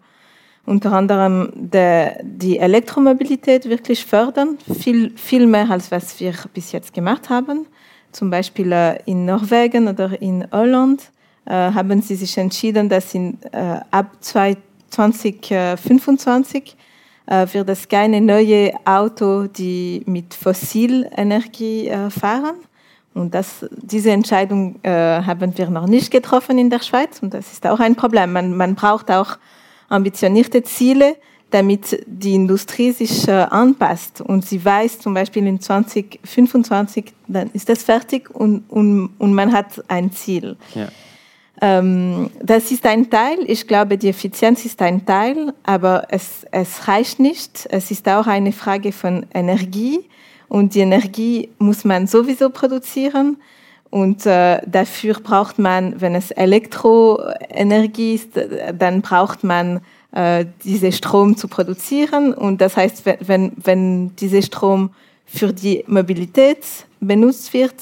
unter 0.69 0.93
anderem 0.93 1.51
der, 1.55 2.19
die 2.21 2.59
Elektromobilität 2.59 3.67
wirklich 3.67 4.05
fördern, 4.05 4.59
viel, 4.79 5.17
viel 5.17 5.47
mehr 5.47 5.71
als 5.71 5.89
was 5.91 6.19
wir 6.19 6.35
bis 6.53 6.71
jetzt 6.71 6.93
gemacht 6.93 7.27
haben. 7.29 7.65
Zum 8.11 8.29
Beispiel 8.29 8.71
äh, 8.71 8.99
in 9.05 9.25
Norwegen 9.25 9.87
oder 9.87 10.21
in 10.21 10.45
Holland 10.51 11.09
äh, 11.45 11.53
haben 11.53 12.03
sie 12.03 12.15
sich 12.15 12.37
entschieden, 12.37 12.87
dass 12.87 13.15
in, 13.15 13.39
äh, 13.51 13.79
ab 13.89 14.11
2025 14.19 16.77
äh, 17.25 17.47
wird 17.51 17.69
es 17.69 17.87
keine 17.87 18.21
neue 18.21 18.73
Auto, 18.85 19.47
die 19.47 20.03
mit 20.05 20.35
Fossilenergie 20.35 21.87
äh, 21.87 22.11
fahren. 22.11 22.57
Und 23.15 23.33
das, 23.33 23.65
diese 23.71 24.11
Entscheidung 24.11 24.75
äh, 24.83 24.91
haben 24.91 25.57
wir 25.57 25.71
noch 25.71 25.87
nicht 25.87 26.11
getroffen 26.11 26.59
in 26.59 26.69
der 26.69 26.83
Schweiz 26.83 27.23
und 27.23 27.33
das 27.33 27.51
ist 27.51 27.65
auch 27.65 27.79
ein 27.79 27.95
Problem. 27.95 28.33
Man, 28.33 28.55
man 28.55 28.75
braucht 28.75 29.09
auch 29.09 29.39
ambitionierte 29.89 30.63
Ziele, 30.63 31.17
damit 31.51 32.03
die 32.05 32.35
Industrie 32.35 32.91
sich 32.91 33.27
äh, 33.27 33.31
anpasst 33.31 34.21
und 34.21 34.45
sie 34.45 34.63
weiß 34.63 34.99
zum 34.99 35.13
Beispiel 35.13 35.47
in 35.47 35.59
2025, 35.59 37.05
dann 37.27 37.49
ist 37.53 37.69
das 37.69 37.83
fertig 37.83 38.29
und, 38.29 38.63
und, 38.69 39.09
und 39.17 39.33
man 39.33 39.51
hat 39.51 39.83
ein 39.87 40.11
Ziel. 40.11 40.57
Ja. 40.75 40.89
Ähm, 41.61 42.29
das 42.41 42.71
ist 42.71 42.85
ein 42.85 43.09
Teil, 43.09 43.39
ich 43.45 43.67
glaube, 43.67 43.97
die 43.97 44.09
Effizienz 44.09 44.63
ist 44.63 44.81
ein 44.81 45.05
Teil, 45.05 45.53
aber 45.63 46.07
es, 46.09 46.45
es 46.51 46.87
reicht 46.87 47.19
nicht. 47.19 47.67
Es 47.69 47.91
ist 47.91 48.07
auch 48.07 48.27
eine 48.27 48.53
Frage 48.53 48.91
von 48.91 49.25
Energie 49.33 50.05
und 50.47 50.73
die 50.75 50.79
Energie 50.79 51.49
muss 51.57 51.83
man 51.83 52.07
sowieso 52.07 52.49
produzieren. 52.49 53.37
Und 53.89 54.25
äh, 54.25 54.61
dafür 54.67 55.15
braucht 55.15 55.57
man, 55.57 55.99
wenn 55.99 56.13
es 56.13 56.31
Elektroenergie 56.31 58.15
ist, 58.15 58.31
dann 58.77 59.01
braucht 59.01 59.43
man 59.43 59.81
äh, 60.11 60.45
diese 60.63 60.91
Strom 60.91 61.35
zu 61.37 61.47
produzieren. 61.47 62.33
Und 62.33 62.61
das 62.61 62.77
heißt, 62.77 63.03
wenn, 63.05 63.51
wenn 63.57 64.15
dieser 64.15 64.41
Strom 64.41 64.91
für 65.25 65.53
die 65.53 65.83
Mobilität 65.87 66.63
benutzt 66.99 67.53
wird, 67.53 67.75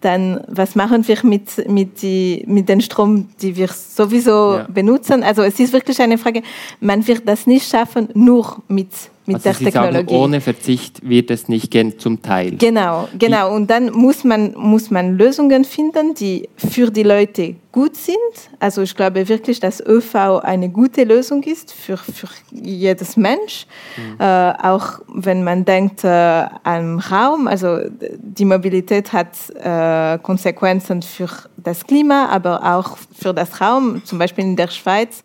dann 0.00 0.42
was 0.48 0.74
machen 0.74 1.06
wir 1.06 1.18
mit, 1.24 1.68
mit, 1.68 2.02
die, 2.02 2.42
mit 2.46 2.68
dem 2.68 2.80
Strom, 2.80 3.28
die 3.40 3.54
wir 3.54 3.68
sowieso 3.68 4.56
ja. 4.56 4.66
benutzen? 4.68 5.22
Also 5.22 5.42
es 5.42 5.60
ist 5.60 5.72
wirklich 5.72 6.00
eine 6.00 6.18
Frage, 6.18 6.42
man 6.80 7.06
wird 7.06 7.28
das 7.28 7.46
nicht 7.46 7.68
schaffen, 7.68 8.08
nur 8.14 8.62
mit 8.68 8.88
mit 9.26 9.36
also 9.36 9.44
der 9.44 9.54
Sie 9.54 9.64
Technologie. 9.64 10.12
Sagen, 10.12 10.22
ohne 10.22 10.40
Verzicht 10.40 11.08
wird 11.08 11.30
es 11.30 11.48
nicht 11.48 11.70
gehen, 11.70 11.98
zum 11.98 12.22
Teil. 12.22 12.52
Genau, 12.52 13.08
genau. 13.18 13.54
Und 13.54 13.70
dann 13.70 13.92
muss 13.92 14.24
man, 14.24 14.54
muss 14.56 14.90
man 14.90 15.16
Lösungen 15.16 15.64
finden, 15.64 16.14
die 16.14 16.48
für 16.56 16.90
die 16.90 17.02
Leute 17.02 17.56
gut 17.72 17.96
sind. 17.96 18.16
Also 18.58 18.82
ich 18.82 18.96
glaube 18.96 19.28
wirklich, 19.28 19.60
dass 19.60 19.80
ÖV 19.80 20.40
eine 20.42 20.68
gute 20.70 21.04
Lösung 21.04 21.42
ist 21.42 21.72
für, 21.72 21.96
für 21.96 22.28
jedes 22.50 23.16
Mensch. 23.16 23.66
Mhm. 23.96 24.16
Äh, 24.18 24.52
auch 24.62 25.00
wenn 25.08 25.44
man 25.44 25.64
denkt 25.64 26.02
äh, 26.02 26.08
an 26.08 26.98
Raum, 26.98 27.46
also 27.46 27.78
die 28.18 28.44
Mobilität 28.44 29.12
hat 29.12 29.36
äh, 29.54 30.18
Konsequenzen 30.18 31.02
für 31.02 31.28
das 31.56 31.86
Klima, 31.86 32.26
aber 32.30 32.76
auch 32.76 32.96
für 33.16 33.32
das 33.32 33.60
Raum. 33.60 34.02
Zum 34.04 34.18
Beispiel 34.18 34.44
in 34.44 34.56
der 34.56 34.68
Schweiz 34.68 35.22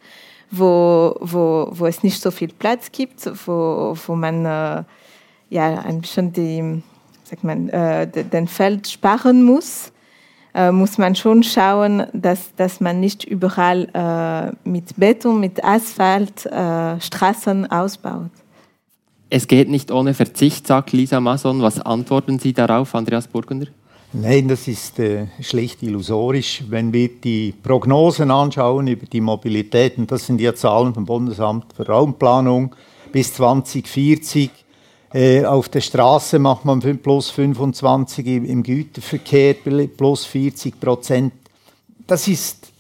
wo, 0.52 1.16
wo, 1.20 1.70
wo 1.72 1.86
es 1.86 2.04
nicht 2.04 2.22
so 2.22 2.32
viel 2.32 2.50
Platz 2.50 2.92
gibt, 2.92 3.26
wo, 3.46 3.96
wo 4.06 4.16
man 4.16 4.46
äh, 4.46 4.84
ja, 5.50 5.80
ein 5.80 6.02
bisschen 6.02 6.34
die, 6.34 6.82
sagt 7.24 7.44
man, 7.44 7.70
äh, 7.70 8.08
den 8.08 8.48
Feld 8.48 8.88
sparen 8.88 9.44
muss, 9.44 9.92
äh, 10.54 10.72
muss 10.72 10.98
man 10.98 11.16
schon 11.16 11.44
schauen, 11.44 12.04
dass, 12.14 12.56
dass 12.56 12.80
man 12.80 13.00
nicht 13.00 13.24
überall 13.24 13.90
äh, 13.94 14.70
mit 14.70 14.96
Beton, 14.98 15.40
mit 15.40 15.64
Asphalt 15.64 16.46
äh, 16.46 17.00
Straßen 17.00 17.70
ausbaut. 17.70 18.32
Es 19.30 19.48
geht 19.48 19.70
nicht 19.70 19.92
ohne 19.92 20.14
Verzicht, 20.14 20.68
sagt 20.68 20.94
Lisa 20.94 21.20
Mason. 21.20 21.62
Was 21.62 21.82
antworten 21.82 22.40
Sie 22.40 22.54
darauf, 22.54 22.96
Andreas 22.96 23.28
Burgunder? 23.28 23.68
Nein, 24.18 24.48
das 24.48 24.68
ist 24.70 24.98
äh, 25.00 25.28
schlicht 25.42 25.84
illusorisch. 25.84 26.64
Wenn 26.70 26.94
wir 26.94 27.10
die 27.10 27.52
Prognosen 27.52 28.32
anschauen 28.32 28.88
über 28.88 29.06
die 29.06 29.20
Mobilität, 29.20 29.98
und 29.98 30.10
das 30.10 30.26
sind 30.26 30.40
ja 30.40 30.56
Zahlen 30.56 30.94
vom 30.94 31.06
Bundesamt 31.06 31.74
für 31.74 31.86
Raumplanung, 31.86 32.74
bis 33.12 33.34
2040 33.34 34.50
äh, 35.14 35.44
auf 35.44 35.68
der 35.68 35.82
Straße 35.82 36.40
macht 36.40 36.64
man 36.64 36.80
plus 36.80 37.30
25, 37.30 38.26
im 38.26 38.64
Güterverkehr 38.64 39.56
plus 39.98 40.26
40 40.26 40.80
Prozent. 40.80 41.34
Das 42.08 42.30
ist 42.30 42.72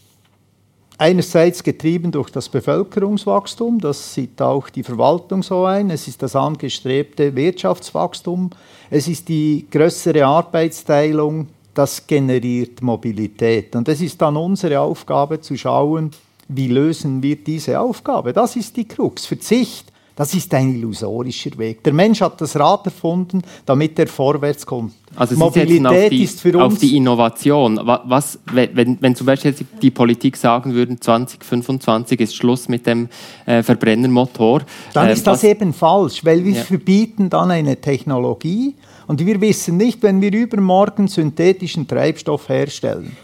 einerseits 0.98 1.64
getrieben 1.64 2.12
durch 2.12 2.30
das 2.30 2.50
Bevölkerungswachstum, 2.50 3.80
das 3.80 4.14
sieht 4.14 4.42
auch 4.42 4.70
die 4.70 4.84
Verwaltung 4.84 5.44
so 5.44 5.66
ein, 5.66 5.90
es 5.90 6.08
ist 6.08 6.22
das 6.22 6.36
angestrebte 6.36 7.36
Wirtschaftswachstum, 7.36 8.50
es 8.90 9.08
ist 9.08 9.28
die 9.28 9.66
größere 9.70 10.26
Arbeitsteilung, 10.26 11.48
das 11.74 12.08
generiert 12.08 12.82
Mobilität. 12.82 13.76
Und 13.76 13.88
es 13.90 14.02
ist 14.02 14.22
dann 14.22 14.38
unsere 14.38 14.80
Aufgabe 14.80 15.42
zu 15.42 15.58
schauen, 15.58 16.12
wie 16.48 16.68
lösen 16.68 17.22
wir 17.22 17.36
diese 17.36 17.80
Aufgabe. 17.80 18.32
Das 18.32 18.56
ist 18.56 18.78
die 18.78 18.88
Krux. 18.88 19.26
Verzicht 19.26 19.92
das 20.16 20.34
ist 20.34 20.54
ein 20.54 20.76
illusorischer 20.76 21.58
Weg. 21.58 21.84
Der 21.84 21.94
Mensch 21.94 22.22
hat 22.22 22.40
das 22.40 22.58
Rad 22.58 22.86
erfunden, 22.86 23.42
damit 23.66 24.00
er 24.00 24.08
vorwärts 24.08 24.66
kommt. 24.66 24.94
Also 25.16 25.36
Mobilität 25.36 26.12
die, 26.12 26.24
ist 26.24 26.42
für 26.42 26.58
uns 26.58 26.74
auf 26.74 26.80
die 26.80 26.96
Innovation. 26.98 27.80
Was, 27.84 28.40
wenn, 28.52 28.98
wenn 29.02 29.16
zum 29.16 29.28
Beispiel 29.28 29.54
die 29.82 29.92
Politik 29.92 30.38
sagen 30.38 30.74
würde, 30.74 31.00
2025 31.00 32.20
ist 32.20 32.36
Schluss 32.36 32.68
mit 32.70 32.86
dem 32.88 33.10
äh, 33.46 33.62
Verbrennermotor, 33.64 34.62
dann 34.94 35.08
äh, 35.08 35.14
ist 35.14 35.28
das 35.28 35.44
eben 35.44 35.74
falsch, 35.74 36.24
weil 36.24 36.44
wir 36.44 36.54
ja. 36.54 36.64
verbieten 36.64 37.30
dann 37.30 37.52
eine 37.52 37.80
Technologie 37.80 38.74
und 39.08 39.26
wir 39.26 39.40
wissen 39.40 39.78
nicht, 39.78 40.02
wenn 40.04 40.22
wir 40.22 40.34
übermorgen 40.34 41.08
synthetischen 41.08 41.88
Treibstoff 41.88 42.50
herstellen 42.50 43.16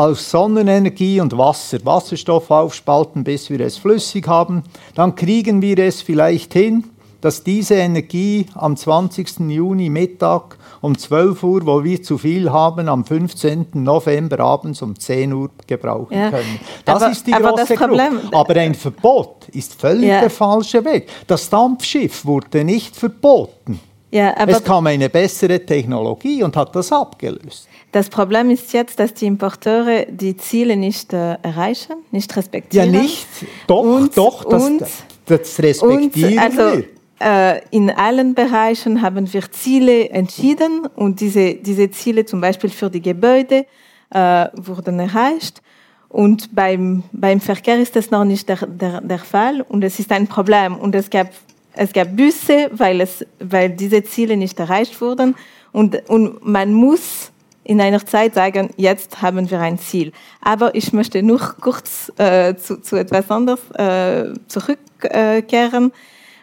aus 0.00 0.30
Sonnenenergie 0.30 1.20
und 1.20 1.36
Wasser, 1.36 1.76
Wasserstoff 1.84 2.50
aufspalten, 2.50 3.22
bis 3.22 3.50
wir 3.50 3.60
es 3.60 3.76
flüssig 3.76 4.26
haben, 4.26 4.62
dann 4.94 5.14
kriegen 5.14 5.60
wir 5.60 5.78
es 5.78 6.00
vielleicht 6.00 6.54
hin, 6.54 6.84
dass 7.20 7.44
diese 7.44 7.74
Energie 7.74 8.46
am 8.54 8.78
20. 8.78 9.40
Juni 9.40 9.90
Mittag 9.90 10.56
um 10.80 10.96
12 10.96 11.42
Uhr, 11.42 11.66
wo 11.66 11.84
wir 11.84 12.02
zu 12.02 12.16
viel 12.16 12.50
haben, 12.50 12.88
am 12.88 13.04
15. 13.04 13.66
November 13.74 14.40
abends 14.40 14.80
um 14.80 14.98
10 14.98 15.34
Uhr 15.34 15.50
gebrauchen 15.66 16.16
ja. 16.16 16.30
können. 16.30 16.60
Das 16.86 17.02
aber, 17.02 17.12
ist 17.12 17.26
die 17.26 17.34
aber 17.34 17.50
große 17.50 17.74
Problem. 17.74 18.20
Aber 18.32 18.56
ein 18.56 18.74
Verbot 18.74 19.50
ist 19.52 19.78
völlig 19.78 20.08
ja. 20.08 20.20
der 20.20 20.30
falsche 20.30 20.82
Weg. 20.82 21.10
Das 21.26 21.50
Dampfschiff 21.50 22.24
wurde 22.24 22.64
nicht 22.64 22.96
verboten. 22.96 23.78
Ja, 24.12 24.32
es 24.46 24.64
kam 24.64 24.86
eine 24.86 25.08
bessere 25.08 25.64
Technologie 25.64 26.42
und 26.42 26.56
hat 26.56 26.74
das 26.74 26.90
abgelöst. 26.90 27.68
Das 27.92 28.08
Problem 28.08 28.50
ist 28.50 28.72
jetzt, 28.72 28.98
dass 28.98 29.14
die 29.14 29.26
Importeure 29.26 30.06
die 30.08 30.36
Ziele 30.36 30.76
nicht 30.76 31.12
äh, 31.12 31.34
erreichen, 31.42 31.96
nicht 32.10 32.34
respektieren. 32.36 32.92
Ja, 32.92 33.02
nicht. 33.02 33.26
Doch, 33.66 33.82
und, 33.82 34.16
doch, 34.16 34.44
das, 34.44 34.64
und, 34.64 34.84
das 35.26 35.58
respektieren 35.60 36.32
und, 36.32 36.38
also, 36.38 36.78
wir. 36.78 36.84
Äh, 37.22 37.60
in 37.70 37.90
allen 37.90 38.34
Bereichen 38.34 39.02
haben 39.02 39.32
wir 39.32 39.50
Ziele 39.52 40.08
entschieden 40.08 40.86
und 40.96 41.20
diese, 41.20 41.54
diese 41.54 41.90
Ziele 41.90 42.24
zum 42.24 42.40
Beispiel 42.40 42.70
für 42.70 42.88
die 42.88 43.02
Gebäude 43.02 43.66
äh, 44.10 44.46
wurden 44.54 44.98
erreicht. 44.98 45.62
Und 46.08 46.54
beim, 46.54 47.04
beim 47.12 47.40
Verkehr 47.40 47.78
ist 47.78 47.94
das 47.94 48.10
noch 48.10 48.24
nicht 48.24 48.48
der, 48.48 48.66
der, 48.66 49.00
der 49.00 49.18
Fall 49.18 49.60
und 49.60 49.84
es 49.84 49.98
ist 49.98 50.10
ein 50.10 50.26
Problem. 50.26 50.76
Und 50.76 50.94
es 50.94 51.10
gab, 51.10 51.28
es 51.74 51.92
gab 51.92 52.16
Busse, 52.16 52.70
weil, 52.72 53.00
es, 53.00 53.24
weil 53.38 53.70
diese 53.70 54.02
Ziele 54.04 54.36
nicht 54.36 54.58
erreicht 54.58 55.00
wurden. 55.00 55.34
Und, 55.72 56.08
und 56.08 56.44
man 56.44 56.72
muss 56.72 57.30
in 57.64 57.80
einer 57.80 58.04
Zeit 58.04 58.34
sagen, 58.34 58.70
jetzt 58.76 59.22
haben 59.22 59.50
wir 59.50 59.60
ein 59.60 59.78
Ziel. 59.78 60.12
Aber 60.40 60.74
ich 60.74 60.92
möchte 60.92 61.22
nur 61.22 61.38
kurz 61.60 62.10
äh, 62.18 62.56
zu, 62.56 62.80
zu, 62.80 62.96
etwas 62.96 63.30
anderes 63.30 63.60
äh, 63.72 64.34
zurückkehren. 64.48 65.92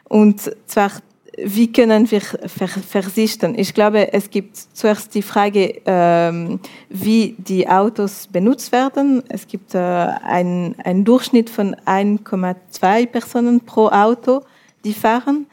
und 0.08 0.54
zwar, 0.68 0.92
wie 1.38 1.72
können 1.72 2.10
wir 2.10 2.22
ver 2.22 2.68
versichten? 2.68 3.60
Ich 3.60 3.74
glaube, 3.74 4.14
es 4.14 4.30
gibt 4.30 4.58
zuerst 4.74 5.14
die 5.14 5.22
Frage, 5.22 5.82
ähm, 5.86 6.60
wie 6.90 7.36
die 7.38 7.68
Autos 7.68 8.28
benutzt 8.28 8.72
werden. 8.72 9.22
Es 9.30 9.48
gibt 9.48 9.76
äh, 9.76 9.78
einen 9.78 11.04
Durchschnitt 11.04 11.50
von 11.50 11.76
1,2 11.76 13.06
Personen 13.06 13.62
pro 13.62 13.90
Auto, 13.90 14.44
die 14.88 14.94
fahren 14.94 15.46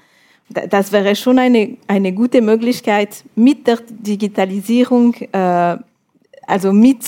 das 0.49 0.93
wäre 0.93 1.17
schon 1.17 1.39
eine, 1.39 1.77
eine 1.89 2.13
gute 2.13 2.43
Möglichkeit, 2.43 3.25
mit 3.35 3.67
der 3.67 3.79
Digitalisierung, 3.89 5.15
äh, 5.33 5.77
also 6.47 6.73
mit 6.73 7.05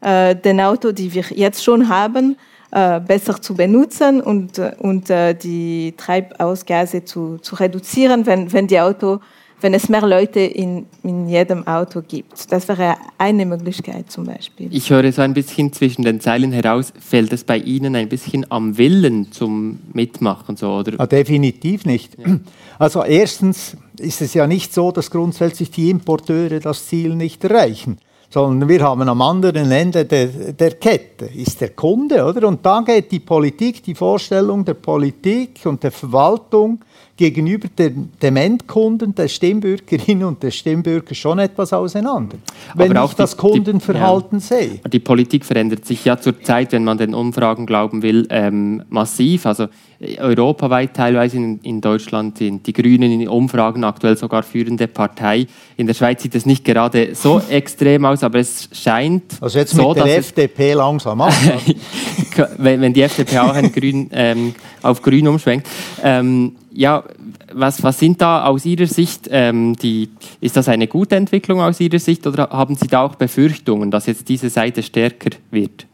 äh, 0.00 0.34
den 0.34 0.60
Autos, 0.60 0.94
die 0.94 1.12
wir 1.12 1.24
jetzt 1.30 1.62
schon 1.62 1.88
haben, 1.88 2.36
äh, 2.72 3.00
besser 3.00 3.40
zu 3.40 3.54
benutzen 3.54 4.20
und, 4.20 4.58
und 4.78 5.10
äh, 5.10 5.34
die 5.34 5.94
Treibhausgase 5.96 7.04
zu, 7.04 7.38
zu 7.38 7.56
reduzieren, 7.56 8.24
wenn, 8.26 8.52
wenn 8.52 8.66
die 8.66 8.80
Auto 8.80 9.20
wenn 9.60 9.74
es 9.74 9.88
mehr 9.88 10.06
Leute 10.06 10.40
in, 10.40 10.86
in 11.02 11.28
jedem 11.28 11.66
Auto 11.66 12.02
gibt. 12.06 12.50
Das 12.52 12.68
wäre 12.68 12.96
eine 13.18 13.46
Möglichkeit 13.46 14.10
zum 14.10 14.24
Beispiel. 14.24 14.68
Ich 14.70 14.90
höre 14.90 15.10
so 15.12 15.22
ein 15.22 15.34
bisschen 15.34 15.72
zwischen 15.72 16.02
den 16.02 16.20
Zeilen 16.20 16.52
heraus, 16.52 16.92
fällt 16.98 17.32
es 17.32 17.44
bei 17.44 17.58
Ihnen 17.58 17.96
ein 17.96 18.08
bisschen 18.08 18.46
am 18.50 18.78
Willen 18.78 19.32
zum 19.32 19.80
Mitmachen 19.92 20.56
so, 20.56 20.72
oder? 20.76 20.98
Ja, 20.98 21.06
definitiv 21.06 21.84
nicht. 21.84 22.18
Ja. 22.18 22.38
Also 22.78 23.04
erstens 23.04 23.76
ist 23.98 24.22
es 24.22 24.34
ja 24.34 24.46
nicht 24.46 24.72
so, 24.72 24.92
dass 24.92 25.10
grundsätzlich 25.10 25.70
die 25.70 25.90
Importeure 25.90 26.60
das 26.60 26.86
Ziel 26.86 27.14
nicht 27.14 27.44
erreichen 27.44 27.98
sondern 28.32 28.68
wir 28.68 28.80
haben 28.82 29.08
am 29.08 29.20
anderen 29.22 29.70
Ende 29.72 30.04
der, 30.04 30.26
der 30.26 30.74
Kette 30.74 31.26
ist 31.26 31.60
der 31.60 31.70
Kunde, 31.70 32.24
oder? 32.24 32.46
Und 32.46 32.64
da 32.64 32.80
geht 32.80 33.10
die 33.10 33.18
Politik, 33.18 33.82
die 33.82 33.96
Vorstellung 33.96 34.64
der 34.64 34.74
Politik 34.74 35.60
und 35.64 35.82
der 35.82 35.90
Verwaltung 35.90 36.80
gegenüber 37.20 37.68
dem, 37.68 38.08
dem 38.22 38.36
Endkunden, 38.36 39.14
der 39.14 39.28
Stimmbürgerin 39.28 40.24
und 40.24 40.42
der 40.42 40.50
Stimmbürger 40.50 41.14
schon 41.14 41.38
etwas 41.38 41.70
auseinander. 41.74 42.38
Wenn 42.74 42.96
Aber 42.96 43.10
ich 43.10 43.14
das 43.14 43.36
Kundenverhalten 43.36 44.38
die, 44.38 44.54
ja, 44.54 44.60
sehe. 44.60 44.80
Die 44.90 45.00
Politik 45.00 45.44
verändert 45.44 45.84
sich 45.84 46.02
ja 46.06 46.18
zurzeit, 46.18 46.72
wenn 46.72 46.82
man 46.82 46.96
den 46.96 47.12
Umfragen 47.12 47.66
glauben 47.66 48.00
will, 48.00 48.26
ähm, 48.30 48.84
massiv. 48.88 49.44
Also 49.44 49.66
europaweit 50.18 50.94
teilweise 50.94 51.36
in, 51.36 51.60
in, 51.62 51.82
Deutschland 51.82 52.38
sind 52.38 52.66
die 52.66 52.72
Grünen 52.72 53.12
in 53.12 53.18
den 53.20 53.28
Umfragen 53.28 53.84
aktuell 53.84 54.16
sogar 54.16 54.42
führende 54.42 54.88
Partei. 54.88 55.46
In 55.76 55.86
der 55.86 55.92
Schweiz 55.92 56.22
sieht 56.22 56.34
es 56.34 56.46
nicht 56.46 56.64
gerade 56.64 57.14
so 57.14 57.42
extrem 57.50 58.06
aus, 58.06 58.24
aber 58.24 58.38
es 58.38 58.70
scheint 58.72 59.24
also 59.42 59.58
jetzt 59.58 59.74
so, 59.74 59.88
mit 59.90 59.98
der 59.98 60.16
FDP 60.16 60.72
langsam 60.72 61.20
ab. 61.20 61.34
wenn, 62.56 62.80
wenn, 62.80 62.94
die 62.94 63.02
FDP 63.02 63.38
auch 63.40 63.54
Grün, 63.72 64.08
ähm, 64.12 64.54
auf 64.80 65.02
Grün 65.02 65.28
umschwenkt. 65.28 65.68
Ähm, 66.02 66.56
ja, 66.72 67.04
was, 67.52 67.82
was 67.82 67.98
sind 67.98 68.20
da 68.20 68.44
aus 68.44 68.64
Ihrer 68.64 68.86
Sicht 68.86 69.28
ähm, 69.30 69.76
die, 69.76 70.10
ist 70.40 70.56
das 70.56 70.68
eine 70.68 70.86
gute 70.86 71.16
Entwicklung 71.16 71.60
aus 71.60 71.80
Ihrer 71.80 71.98
Sicht 71.98 72.26
oder 72.26 72.50
haben 72.50 72.76
Sie 72.76 72.86
da 72.86 73.02
auch 73.02 73.16
Befürchtungen, 73.16 73.90
dass 73.90 74.06
jetzt 74.06 74.28
diese 74.28 74.50
Seite 74.50 74.82
stärker 74.82 75.30
wird? 75.50 75.86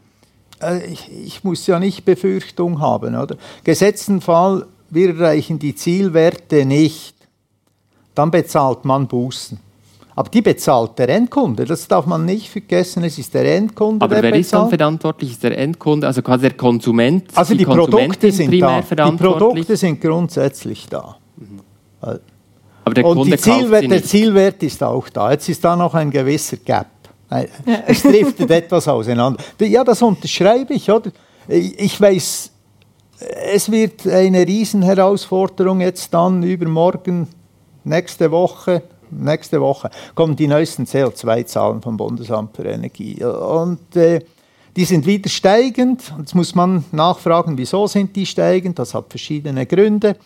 Äh, 0.61 0.87
ich, 0.87 1.11
ich, 1.11 1.45
muss 1.45 1.67
ja 1.67 1.79
nicht 1.79 2.05
Befürchtung 2.05 2.81
haben, 2.81 3.15
oder? 3.15 3.37
Gesetzten 3.65 4.21
Fall, 4.21 4.67
wir 4.91 5.11
erreichen 5.11 5.59
die 5.59 5.75
Zielwerte 5.75 6.65
nicht, 6.65 7.15
dann 8.15 8.31
bezahlt 8.31 8.85
man 8.85 9.09
Bußen. 9.09 9.59
Aber 10.19 10.31
die 10.31 10.41
bezahlt 10.41 10.99
der 10.99 11.11
Endkunde, 11.11 11.67
das 11.67 11.87
darf 11.87 12.07
man 12.07 12.25
nicht 12.25 12.49
vergessen, 12.49 13.05
es 13.05 13.19
ist 13.19 13.35
der 13.35 13.55
Endkunde, 13.55 14.03
Aber 14.03 14.15
der 14.15 14.23
wer 14.23 14.31
bezahlt. 14.31 14.41
ist 14.41 14.53
dann 14.55 14.69
verantwortlich? 14.71 15.33
Ist 15.33 15.43
der 15.43 15.59
Endkunde, 15.59 16.07
also 16.07 16.23
quasi 16.23 16.43
der 16.49 16.57
Konsument? 16.57 17.25
Also 17.35 17.53
die, 17.53 17.59
die 17.59 17.65
Produkte 17.67 18.33
sind 18.33 18.59
da, 18.61 18.81
die 18.81 19.17
Produkte 19.17 19.77
sind 19.77 20.01
grundsätzlich 20.01 20.89
da. 20.89 21.17
Mhm. 21.37 21.61
Aber 22.01 22.95
der 22.95 23.05
Und 23.05 23.17
Kunde 23.19 23.37
Zielwert, 23.37 23.91
der 23.91 24.03
Zielwert 24.03 24.63
ist 24.63 24.83
auch 24.83 25.07
da. 25.11 25.33
Jetzt 25.33 25.49
ist 25.51 25.63
da 25.63 25.77
noch 25.77 25.93
ein 25.95 26.11
gewisser 26.11 26.57
Gap. 26.59 26.87
Es 27.87 28.03
driftet 28.03 28.51
etwas 28.51 28.89
auseinander. 28.89 29.43
Ja, 29.61 29.85
das 29.85 30.01
unterschreibe 30.01 30.73
ich, 30.73 30.91
oder? 30.91 31.11
Ich 31.49 32.01
weiß, 32.01 32.53
es 33.53 33.71
wird 33.71 34.07
eine 34.07 34.47
Riesenherausforderung 34.47 35.81
jetzt 35.81 36.15
dann 36.15 36.43
übermorgen, 36.43 37.29
nächste 37.85 38.31
Woche, 38.31 38.83
nächste 39.11 39.61
Woche 39.61 39.91
kommen 40.15 40.37
die 40.37 40.47
neuesten 40.47 40.85
CO2-Zahlen 40.85 41.83
vom 41.83 41.97
Bundesamt 41.97 42.57
für 42.57 42.65
Energie. 42.65 43.23
Und 43.25 43.97
äh, 43.97 44.21
die 44.77 44.85
sind 44.85 45.07
wieder 45.07 45.31
steigend. 45.31 46.13
Jetzt 46.19 46.35
muss 46.35 46.55
man 46.55 46.85
nachfragen, 46.93 47.57
wieso 47.57 47.87
sind 47.87 48.15
die 48.15 48.27
steigend? 48.27 48.79
Das 48.79 48.95
hat 48.95 49.07
verschiedene 49.09 49.67
Gründe. 49.67 50.17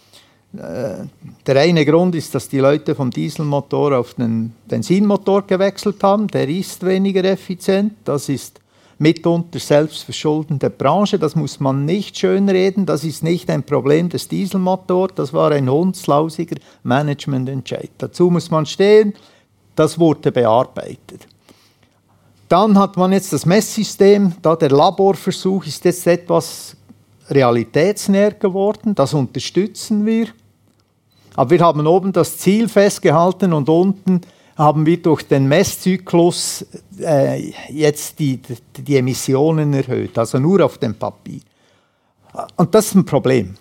Äh, 0.56 1.04
der 1.46 1.56
eine 1.56 1.84
Grund 1.86 2.16
ist, 2.16 2.34
dass 2.34 2.48
die 2.48 2.58
Leute 2.58 2.94
vom 2.96 3.10
Dieselmotor 3.10 3.96
auf 3.96 4.14
den 4.14 4.52
Benzinmotor 4.66 5.46
gewechselt 5.46 6.02
haben. 6.02 6.26
Der 6.26 6.48
ist 6.48 6.84
weniger 6.84 7.24
effizient. 7.24 7.92
Das 8.04 8.28
ist 8.28 8.60
mitunter 9.00 9.58
selbstverschuldende 9.58 10.68
Branche. 10.68 11.18
Das 11.18 11.34
muss 11.34 11.58
man 11.58 11.86
nicht 11.86 12.18
schönreden. 12.18 12.84
Das 12.84 13.02
ist 13.02 13.24
nicht 13.24 13.48
ein 13.50 13.62
Problem 13.62 14.10
des 14.10 14.28
Dieselmotors. 14.28 15.12
Das 15.16 15.32
war 15.32 15.50
ein 15.52 15.70
hundslausiger 15.70 16.56
Managemententscheid. 16.82 17.90
Dazu 17.98 18.30
muss 18.30 18.50
man 18.50 18.66
stehen. 18.66 19.14
Das 19.74 19.98
wurde 19.98 20.30
bearbeitet. 20.30 21.26
Dann 22.48 22.78
hat 22.78 22.96
man 22.96 23.12
jetzt 23.12 23.32
das 23.32 23.46
Messsystem. 23.46 24.34
Da 24.42 24.54
der 24.54 24.70
Laborversuch 24.70 25.64
ist 25.64 25.84
jetzt 25.84 26.06
etwas 26.06 26.76
realitätsnäher 27.30 28.32
geworden. 28.32 28.94
Das 28.94 29.14
unterstützen 29.14 30.04
wir. 30.04 30.26
Aber 31.36 31.50
wir 31.50 31.60
haben 31.60 31.86
oben 31.86 32.12
das 32.12 32.36
Ziel 32.36 32.68
festgehalten 32.68 33.54
und 33.54 33.68
unten 33.70 34.20
haben 34.61 34.85
wir 34.85 34.99
durch 34.99 35.23
den 35.23 35.49
Messzyklus 35.49 36.66
äh, 37.01 37.51
jetzt 37.70 38.18
die, 38.18 38.38
die 38.77 38.96
Emissionen 38.96 39.73
erhöht, 39.73 40.18
also 40.18 40.38
nur 40.38 40.62
auf 40.64 40.77
dem 40.77 40.94
Papier. 40.94 41.40
Und 42.57 42.75
das 42.75 42.88
ist 42.88 42.94
ein 42.94 43.07
Problem. 43.07 43.55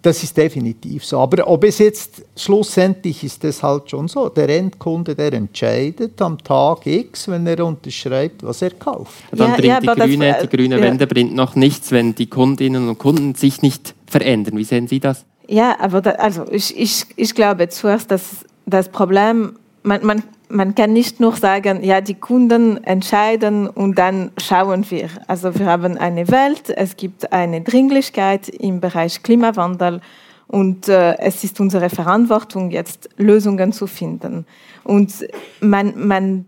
Das 0.00 0.22
ist 0.22 0.34
definitiv 0.36 1.04
so. 1.04 1.18
Aber 1.18 1.46
ob 1.46 1.64
es 1.64 1.78
jetzt 1.78 2.22
schlussendlich 2.34 3.24
ist 3.24 3.44
es 3.44 3.62
halt 3.62 3.90
schon 3.90 4.08
so, 4.08 4.30
der 4.30 4.48
Endkunde, 4.48 5.14
der 5.14 5.34
entscheidet 5.34 6.22
am 6.22 6.38
Tag 6.38 6.86
X, 6.86 7.28
wenn 7.28 7.46
er 7.46 7.66
unterschreibt, 7.66 8.42
was 8.42 8.62
er 8.62 8.70
kauft. 8.70 9.24
Dann 9.32 9.50
ja, 9.50 9.56
bringt 9.56 9.66
ja, 9.66 9.80
die, 9.80 10.00
grüne, 10.00 10.32
das, 10.32 10.42
die 10.42 10.56
grüne 10.56 10.76
ja. 10.76 10.82
Wende 10.82 11.06
bringt 11.06 11.34
noch 11.34 11.56
nichts, 11.56 11.90
wenn 11.90 12.14
die 12.14 12.26
Kundinnen 12.26 12.88
und 12.88 12.98
Kunden 12.98 13.34
sich 13.34 13.60
nicht 13.60 13.94
verändern. 14.06 14.56
Wie 14.56 14.64
sehen 14.64 14.88
Sie 14.88 15.00
das? 15.00 15.26
Ja, 15.46 15.76
aber 15.78 16.00
da, 16.00 16.12
also 16.12 16.46
ich, 16.50 16.78
ich, 16.78 17.04
ich 17.16 17.34
glaube 17.34 17.68
zuerst, 17.68 18.10
dass 18.10 18.46
das 18.66 18.88
Problem, 18.88 19.58
man, 19.82 20.06
man 20.06 20.22
man 20.48 20.74
kann 20.74 20.92
nicht 20.92 21.20
nur 21.20 21.36
sagen, 21.36 21.82
ja, 21.84 22.00
die 22.00 22.14
Kunden 22.14 22.82
entscheiden 22.84 23.68
und 23.68 23.98
dann 23.98 24.30
schauen 24.40 24.90
wir. 24.90 25.08
Also 25.26 25.58
wir 25.58 25.66
haben 25.66 25.98
eine 25.98 26.28
Welt, 26.28 26.70
es 26.70 26.96
gibt 26.96 27.32
eine 27.32 27.60
Dringlichkeit 27.60 28.48
im 28.48 28.80
Bereich 28.80 29.22
Klimawandel 29.22 30.00
und 30.46 30.88
äh, 30.88 31.18
es 31.18 31.44
ist 31.44 31.60
unsere 31.60 31.90
Verantwortung, 31.90 32.70
jetzt 32.70 33.10
Lösungen 33.18 33.72
zu 33.72 33.86
finden. 33.86 34.46
Und 34.84 35.26
man, 35.60 35.92
man, 35.96 36.46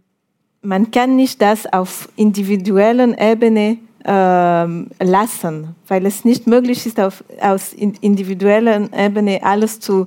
man 0.62 0.90
kann 0.90 1.16
nicht 1.16 1.42
das 1.42 1.70
auf 1.70 2.08
individuellen 2.16 3.16
Ebene 3.18 3.76
ähm, 4.04 4.88
lassen, 4.98 5.74
weil 5.86 6.06
es 6.06 6.24
nicht 6.24 6.46
möglich 6.46 6.86
ist, 6.86 6.98
auf, 6.98 7.22
aus 7.40 7.74
individuellen 7.74 8.90
Ebene 8.94 9.40
alles 9.42 9.80
zu, 9.80 10.06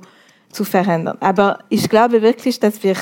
zu 0.50 0.64
verändern. 0.64 1.16
Aber 1.20 1.60
ich 1.68 1.88
glaube 1.88 2.22
wirklich, 2.22 2.58
dass 2.58 2.82
wir 2.82 2.96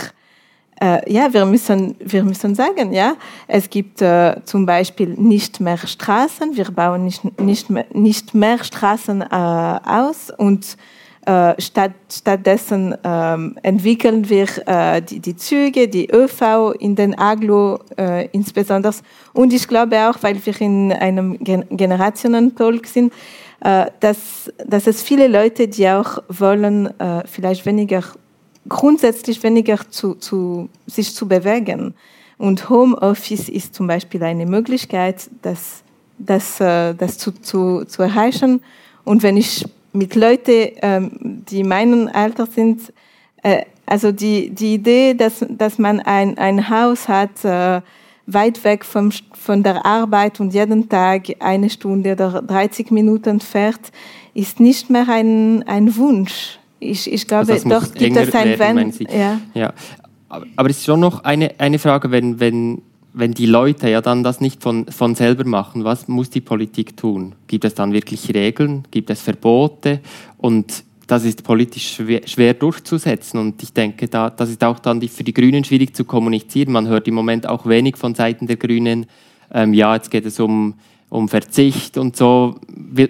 äh, 0.82 1.12
ja, 1.12 1.32
wir 1.32 1.46
müssen, 1.46 1.94
wir 2.00 2.24
müssen 2.24 2.54
sagen, 2.54 2.92
ja, 2.92 3.14
es 3.46 3.70
gibt 3.70 4.02
äh, 4.02 4.34
zum 4.44 4.66
Beispiel 4.66 5.10
nicht 5.10 5.60
mehr 5.60 5.78
Straßen, 5.78 6.56
wir 6.56 6.70
bauen 6.72 7.04
nicht, 7.04 7.40
nicht, 7.40 7.70
mehr, 7.70 7.86
nicht 7.92 8.34
mehr 8.34 8.62
Straßen 8.62 9.22
äh, 9.22 9.26
aus 9.30 10.30
und 10.36 10.76
äh, 11.24 11.54
statt, 11.60 11.92
stattdessen 12.10 12.96
ähm, 13.04 13.56
entwickeln 13.62 14.28
wir 14.28 14.48
äh, 14.66 15.00
die, 15.00 15.20
die 15.20 15.36
Züge, 15.36 15.86
die 15.86 16.10
ÖV 16.10 16.74
in 16.80 16.96
den 16.96 17.16
Aglo 17.16 17.78
äh, 17.96 18.26
insbesondere. 18.32 18.92
Und 19.32 19.52
ich 19.52 19.68
glaube 19.68 19.96
auch, 20.08 20.20
weil 20.22 20.44
wir 20.44 20.60
in 20.60 20.92
einem 20.92 21.38
Gen 21.38 21.64
Generationentalk 21.70 22.88
sind, 22.88 23.12
äh, 23.60 23.86
dass, 24.00 24.52
dass 24.66 24.88
es 24.88 25.00
viele 25.00 25.28
Leute, 25.28 25.68
die 25.68 25.88
auch 25.88 26.18
wollen, 26.28 26.86
äh, 26.98 27.22
vielleicht 27.26 27.64
weniger 27.66 28.02
grundsätzlich 28.68 29.42
weniger 29.42 29.78
zu, 29.90 30.14
zu, 30.14 30.68
sich 30.86 31.14
zu 31.14 31.26
bewegen. 31.26 31.94
Und 32.38 32.68
Homeoffice 32.68 33.48
ist 33.48 33.74
zum 33.74 33.86
Beispiel 33.86 34.22
eine 34.22 34.46
Möglichkeit, 34.46 35.30
das, 35.42 35.82
das, 36.18 36.60
äh, 36.60 36.94
das 36.94 37.18
zu, 37.18 37.32
zu, 37.32 37.84
zu 37.84 38.02
erreichen. 38.02 38.62
Und 39.04 39.22
wenn 39.22 39.36
ich 39.36 39.64
mit 39.92 40.14
Leuten, 40.14 40.72
ähm, 40.82 41.10
die 41.48 41.64
meinen 41.64 42.08
Alter 42.08 42.46
sind, 42.46 42.92
äh, 43.42 43.62
also 43.86 44.12
die, 44.12 44.50
die 44.50 44.74
Idee, 44.74 45.14
dass, 45.14 45.44
dass 45.48 45.78
man 45.78 46.00
ein, 46.00 46.38
ein 46.38 46.68
Haus 46.70 47.08
hat, 47.08 47.44
äh, 47.44 47.80
weit 48.26 48.64
weg 48.64 48.84
vom, 48.84 49.10
von 49.34 49.62
der 49.62 49.84
Arbeit 49.84 50.40
und 50.40 50.54
jeden 50.54 50.88
Tag 50.88 51.24
eine 51.40 51.68
Stunde 51.68 52.12
oder 52.12 52.42
30 52.42 52.90
Minuten 52.90 53.40
fährt, 53.40 53.92
ist 54.34 54.60
nicht 54.60 54.88
mehr 54.90 55.08
ein, 55.08 55.62
ein 55.64 55.96
Wunsch 55.96 56.58
ich, 56.82 57.12
ich 57.12 57.26
glaube, 57.26 57.52
also 57.52 57.68
doch 57.68 57.92
gibt 57.94 58.16
es 58.16 58.34
ein 58.34 58.58
Wenn. 58.58 58.92
Ja. 59.10 59.40
ja. 59.54 59.72
Aber 60.56 60.70
es 60.70 60.78
ist 60.78 60.86
schon 60.86 61.00
noch 61.00 61.24
eine, 61.24 61.58
eine 61.58 61.78
Frage, 61.78 62.10
wenn, 62.10 62.40
wenn, 62.40 62.82
wenn 63.12 63.32
die 63.32 63.46
Leute 63.46 63.90
ja 63.90 64.00
dann 64.00 64.22
das 64.22 64.40
nicht 64.40 64.62
von, 64.62 64.86
von 64.86 65.14
selber 65.14 65.44
machen, 65.44 65.84
was 65.84 66.08
muss 66.08 66.30
die 66.30 66.40
Politik 66.40 66.96
tun? 66.96 67.34
Gibt 67.46 67.64
es 67.64 67.74
dann 67.74 67.92
wirklich 67.92 68.32
Regeln? 68.34 68.84
Gibt 68.90 69.10
es 69.10 69.20
Verbote? 69.20 70.00
Und 70.38 70.84
das 71.06 71.24
ist 71.24 71.44
politisch 71.44 71.96
schwer, 71.96 72.22
schwer, 72.26 72.54
durchzusetzen. 72.54 73.38
Und 73.38 73.62
ich 73.62 73.72
denke, 73.72 74.08
da, 74.08 74.30
das 74.30 74.48
ist 74.48 74.64
auch 74.64 74.78
dann 74.78 75.00
die, 75.00 75.08
für 75.08 75.24
die 75.24 75.34
Grünen 75.34 75.64
schwierig 75.64 75.94
zu 75.94 76.04
kommunizieren. 76.04 76.72
Man 76.72 76.88
hört 76.88 77.06
im 77.06 77.14
Moment 77.14 77.46
auch 77.46 77.66
wenig 77.66 77.96
von 77.98 78.14
Seiten 78.14 78.46
der 78.46 78.56
Grünen, 78.56 79.06
ähm, 79.52 79.74
ja, 79.74 79.94
jetzt 79.94 80.10
geht 80.10 80.24
es 80.24 80.40
um, 80.40 80.74
um 81.10 81.28
Verzicht 81.28 81.98
und 81.98 82.16
so. 82.16 82.56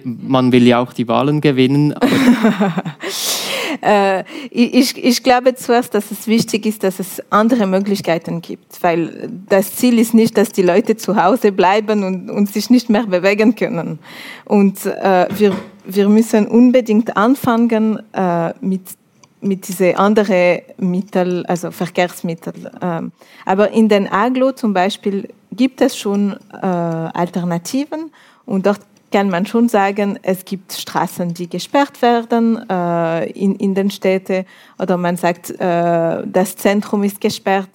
Man 0.04 0.50
will 0.50 0.66
ja 0.66 0.80
auch 0.80 0.92
die 0.92 1.06
Wahlen 1.06 1.40
gewinnen. 1.40 1.94
Äh, 3.80 4.24
ich, 4.50 5.02
ich 5.02 5.22
glaube 5.22 5.54
zuerst, 5.54 5.94
dass 5.94 6.10
es 6.10 6.26
wichtig 6.26 6.66
ist, 6.66 6.84
dass 6.84 6.98
es 6.98 7.22
andere 7.30 7.66
Möglichkeiten 7.66 8.40
gibt, 8.40 8.82
weil 8.82 9.30
das 9.48 9.76
Ziel 9.76 9.98
ist 9.98 10.14
nicht, 10.14 10.36
dass 10.36 10.50
die 10.50 10.62
Leute 10.62 10.96
zu 10.96 11.22
Hause 11.22 11.52
bleiben 11.52 12.04
und, 12.04 12.30
und 12.30 12.52
sich 12.52 12.70
nicht 12.70 12.90
mehr 12.90 13.06
bewegen 13.06 13.54
können. 13.54 13.98
Und 14.44 14.84
äh, 14.86 15.26
wir, 15.36 15.56
wir 15.84 16.08
müssen 16.08 16.46
unbedingt 16.46 17.16
anfangen 17.16 18.00
äh, 18.12 18.52
mit 18.60 18.82
mit 19.42 19.66
diese 19.66 19.98
anderen 19.98 20.60
Mittel, 20.78 21.44
also 21.46 21.72
Verkehrsmittel. 21.72 22.54
Ähm, 22.80 23.10
aber 23.44 23.72
in 23.72 23.88
den 23.88 24.06
Aglo 24.06 24.52
zum 24.52 24.72
Beispiel 24.72 25.28
gibt 25.50 25.80
es 25.80 25.96
schon 25.96 26.36
äh, 26.52 26.66
Alternativen 26.66 28.12
und 28.46 28.66
dort 28.66 28.80
kann 29.12 29.30
man 29.30 29.46
schon 29.46 29.68
sagen, 29.68 30.18
es 30.22 30.44
gibt 30.44 30.72
Straßen, 30.72 31.34
die 31.34 31.48
gesperrt 31.48 32.02
werden 32.02 32.68
äh, 32.68 33.30
in, 33.30 33.54
in 33.56 33.74
den 33.74 33.90
Städten 33.90 34.44
oder 34.78 34.96
man 34.96 35.16
sagt, 35.16 35.50
äh, 35.50 35.56
das 36.26 36.56
Zentrum 36.56 37.04
ist 37.04 37.20
gesperrt 37.20 37.70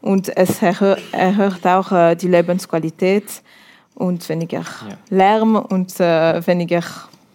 und 0.00 0.34
es 0.36 0.62
erhöht, 0.62 1.02
erhöht 1.12 1.66
auch 1.66 1.92
äh, 1.92 2.14
die 2.14 2.28
Lebensqualität 2.28 3.42
und 3.94 4.26
weniger 4.28 4.60
ja. 4.60 4.96
Lärm 5.10 5.56
und 5.56 5.98
äh, 6.00 6.46
weniger 6.46 6.82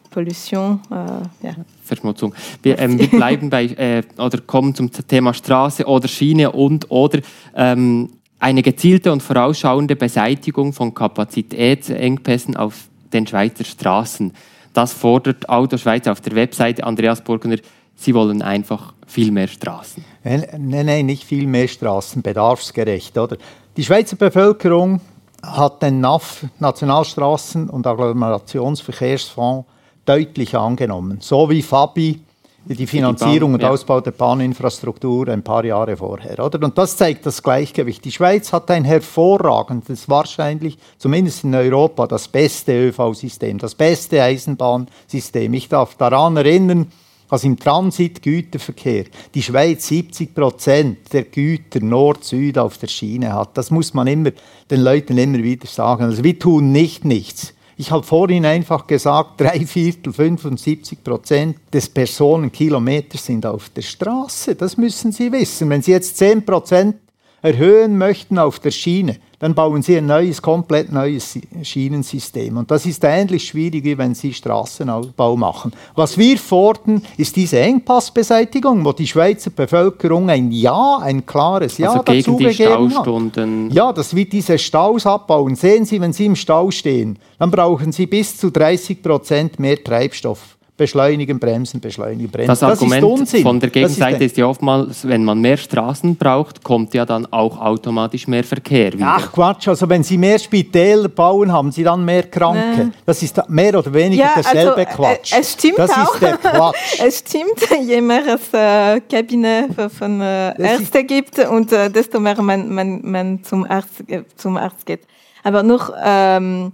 Pollution. 0.10 0.80
Äh, 0.90 1.48
ja. 1.48 1.56
Verschmutzung. 1.84 2.34
Wir, 2.62 2.80
ähm, 2.80 2.98
wir 2.98 3.10
bleiben 3.10 3.50
bei 3.50 3.66
äh, 3.66 4.04
oder 4.18 4.40
kommen 4.40 4.74
zum 4.74 4.90
Thema 4.92 5.34
Straße 5.34 5.86
oder 5.86 6.08
Schiene 6.08 6.52
und 6.52 6.90
oder 6.90 7.20
ähm, 7.56 8.10
eine 8.40 8.62
gezielte 8.62 9.12
und 9.12 9.22
vorausschauende 9.24 9.96
Beseitigung 9.96 10.74
von 10.74 10.94
Kapazitätsengpässen 10.94 12.56
auf 12.56 12.90
den 13.14 13.28
Schweizer 13.28 13.64
Straßen. 13.64 14.34
Das 14.74 14.94
fordert 14.94 15.50
Auto 15.50 15.78
Schweiz 15.78 16.08
auf 16.08 16.22
der 16.22 16.36
Webseite. 16.36 16.84
Andreas 16.84 17.22
Burgner, 17.22 17.58
Sie 17.96 18.14
wollen 18.16 18.42
einfach 18.42 18.94
viel 19.06 19.32
mehr 19.32 19.48
Straßen. 19.48 20.04
Nein, 20.24 20.46
nein, 20.86 21.06
nicht 21.06 21.24
viel 21.24 21.46
mehr 21.46 21.68
Straßen, 21.68 22.22
bedarfsgerecht. 22.22 23.18
Oder? 23.18 23.38
Die 23.78 23.84
Schweizer 23.84 24.16
Bevölkerung 24.16 25.00
hat 25.44 25.84
den 25.84 26.00
NAF, 26.00 26.46
Nationalstraßen- 26.60 27.70
und 27.70 27.86
Agglomerationsverkehrsfonds, 27.86 29.68
deutlich 30.06 30.58
angenommen. 30.58 31.20
So 31.22 31.50
wie 31.50 31.62
Fabi 31.62 32.22
die 32.66 32.88
Finanzierung 32.88 33.52
Bahn, 33.52 33.56
und 33.56 33.62
ja. 33.62 33.70
Ausbau 33.70 34.00
der 34.02 34.12
Bahninfrastruktur 34.12 35.28
ein 35.28 35.44
paar 35.44 35.66
Jahre 35.66 35.98
vorher. 35.98 36.44
Oder? 36.44 36.64
Und 36.64 36.78
das 36.78 36.96
zeigt 36.96 37.26
das 37.26 37.44
Gleichgewicht. 37.44 38.04
Die 38.06 38.12
Schweiz 38.12 38.54
hat 38.54 38.72
ein 38.72 38.86
hervorragendes, 38.86 40.08
wahrscheinlich 40.08 40.78
zumindest 40.98 41.44
in 41.44 41.54
Europa 41.56 42.08
das 42.08 42.28
beste 42.28 42.90
ÖV-System, 42.90 43.58
das 43.58 43.76
beste 43.76 44.22
Eisenbahnsystem. 44.24 45.54
Ich 45.54 45.68
darf 45.68 45.96
daran 45.96 46.38
erinnern, 46.38 46.88
dass 47.30 47.44
im 47.44 47.58
Transitgüterverkehr 47.58 49.06
die 49.34 49.42
Schweiz 49.42 49.88
70 49.88 50.36
Prozent 50.36 51.12
der 51.14 51.24
Güter 51.24 51.80
Nord-Süd 51.80 52.58
auf 52.58 52.78
der 52.78 52.88
Schiene 52.88 53.34
hat. 53.34 53.58
Das 53.58 53.72
muss 53.72 53.94
man 53.94 54.08
immer 54.08 54.32
den 54.70 54.82
Leuten 54.82 55.18
immer 55.18 55.40
wieder 55.40 55.68
sagen. 55.68 56.04
Also 56.04 56.24
wir 56.24 56.38
tun 56.38 56.72
nicht 56.72 57.06
nichts. 57.06 57.54
Ich 57.78 57.92
habe 57.92 58.04
vorhin 58.04 58.46
einfach 58.46 58.88
gesagt, 58.88 59.32
drei 59.42 59.66
Viertel, 59.66 60.14
75 60.14 61.04
Prozent 61.04 61.58
des 61.74 61.90
Personenkilometers 61.90 63.26
sind 63.26 63.46
auf 63.46 63.70
der 63.70 63.82
Straße. 63.82 64.56
Das 64.56 64.78
müssen 64.78 65.12
Sie 65.12 65.32
wissen. 65.32 65.70
Wenn 65.70 65.82
Sie 65.82 65.92
jetzt 65.92 66.18
10 66.18 66.46
Prozent 66.46 66.96
erhöhen 67.42 67.98
möchten 67.98 68.40
auf 68.40 68.60
der 68.60 68.72
Schiene, 68.72 69.18
dann 69.44 69.56
bauen 69.56 69.82
Sie 69.82 69.98
ein 69.98 70.06
neues, 70.06 70.42
komplett 70.42 70.90
neues 70.90 71.38
Schienensystem. 71.64 72.56
Und 72.56 72.72
das 72.72 72.86
ist 72.86 73.04
ähnlich 73.04 73.46
schwierig, 73.46 73.84
wie 73.84 73.98
wenn 73.98 74.16
Sie 74.16 74.32
Straßenausbau 74.32 75.36
machen. 75.36 75.74
Was 75.96 76.18
wir 76.18 76.38
fordern, 76.38 77.02
ist 77.18 77.36
diese 77.36 77.60
Engpassbeseitigung, 77.60 78.86
wo 78.86 78.94
die 78.94 79.06
Schweizer 79.06 79.50
Bevölkerung 79.50 80.30
ein 80.30 80.50
Ja, 80.50 81.00
ein 81.02 81.26
klares 81.26 81.78
Ja 81.78 81.90
also 81.90 82.04
dazu 82.04 82.38
gegen 82.38 82.52
die 82.52 82.54
Staustunden. 82.54 83.66
Hat. 83.66 83.74
Ja, 83.74 83.92
das 83.92 84.16
wird 84.16 84.32
diese 84.32 84.58
Staus 84.58 85.06
abbauen. 85.06 85.58
Sehen 85.58 85.84
Sie, 85.84 86.00
wenn 86.00 86.14
Sie 86.14 86.26
im 86.26 86.38
Stau 86.38 86.72
stehen, 86.72 87.20
dann 87.38 87.52
brauchen 87.52 87.92
Sie 87.92 88.08
bis 88.08 88.38
zu 88.38 88.50
30 88.50 89.04
Prozent 89.04 89.60
mehr 89.60 89.84
Treibstoff 89.84 90.56
beschleunigen, 90.76 91.40
bremsen, 91.40 91.80
beschleunigen, 91.80 92.32
bremsen. 92.32 92.48
Das, 92.48 92.60
das 92.60 92.82
Argument 92.82 93.30
von 93.30 93.60
der 93.60 93.70
Gegenseite 93.70 94.24
ist, 94.24 94.32
ist, 94.32 94.38
ja 94.38 94.48
oftmals, 94.48 95.08
wenn 95.08 95.24
man 95.24 95.40
mehr 95.40 95.58
Straßen 95.58 96.16
braucht, 96.16 96.64
kommt 96.64 96.94
ja 96.96 97.06
dann 97.06 97.28
auch 97.32 97.60
automatisch 97.60 98.28
mehr 98.28 98.44
Verkehr. 98.44 98.94
Wieder. 98.94 99.06
Ach 99.08 99.32
Quatsch, 99.32 99.68
also 99.68 99.88
wenn 99.88 100.04
Sie 100.04 100.18
mehr 100.18 100.40
Spitäler 100.40 101.10
bauen, 101.10 101.52
haben 101.52 101.72
Sie 101.72 101.84
dann 101.84 102.04
mehr 102.04 102.24
Kranke. 102.24 102.86
Nee. 102.86 102.92
Das 103.06 103.22
ist 103.22 103.38
mehr 103.50 103.78
oder 103.78 103.94
weniger 103.94 104.24
ja, 104.24 104.32
derselbe 104.36 104.88
also, 104.88 104.96
Quatsch. 104.96 105.34
Es 105.38 105.54
stimmt 105.54 105.78
das 105.78 105.92
auch. 105.92 106.14
ist 106.16 106.22
der 106.22 106.38
Quatsch. 106.38 107.00
es 107.06 107.20
stimmt, 107.20 107.88
je 107.88 108.02
mehr 108.02 108.24
es 108.28 108.54
äh, 108.54 109.00
Kabine 109.02 109.70
von 109.96 110.22
äh, 110.22 110.60
Ärzten 110.60 111.06
gibt 111.06 111.38
und 111.40 111.72
äh, 111.72 111.90
desto 111.90 112.20
mehr 112.20 112.42
man, 112.42 112.74
man, 112.74 113.00
man 113.04 113.44
zum, 113.44 113.64
Arzt, 113.70 114.04
äh, 114.08 114.24
zum 114.36 114.58
Arzt 114.58 114.88
geht. 114.88 115.02
Aber 115.44 115.62
nur 115.62 115.94
ähm, 116.04 116.72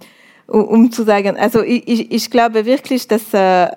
um, 0.48 0.64
um 0.66 0.92
zu 0.92 1.04
sagen, 1.04 1.38
also 1.38 1.62
ich, 1.64 1.88
ich, 1.88 2.12
ich 2.12 2.32
glaube 2.32 2.66
wirklich, 2.66 3.08
dass 3.08 3.34
äh, 3.34 3.68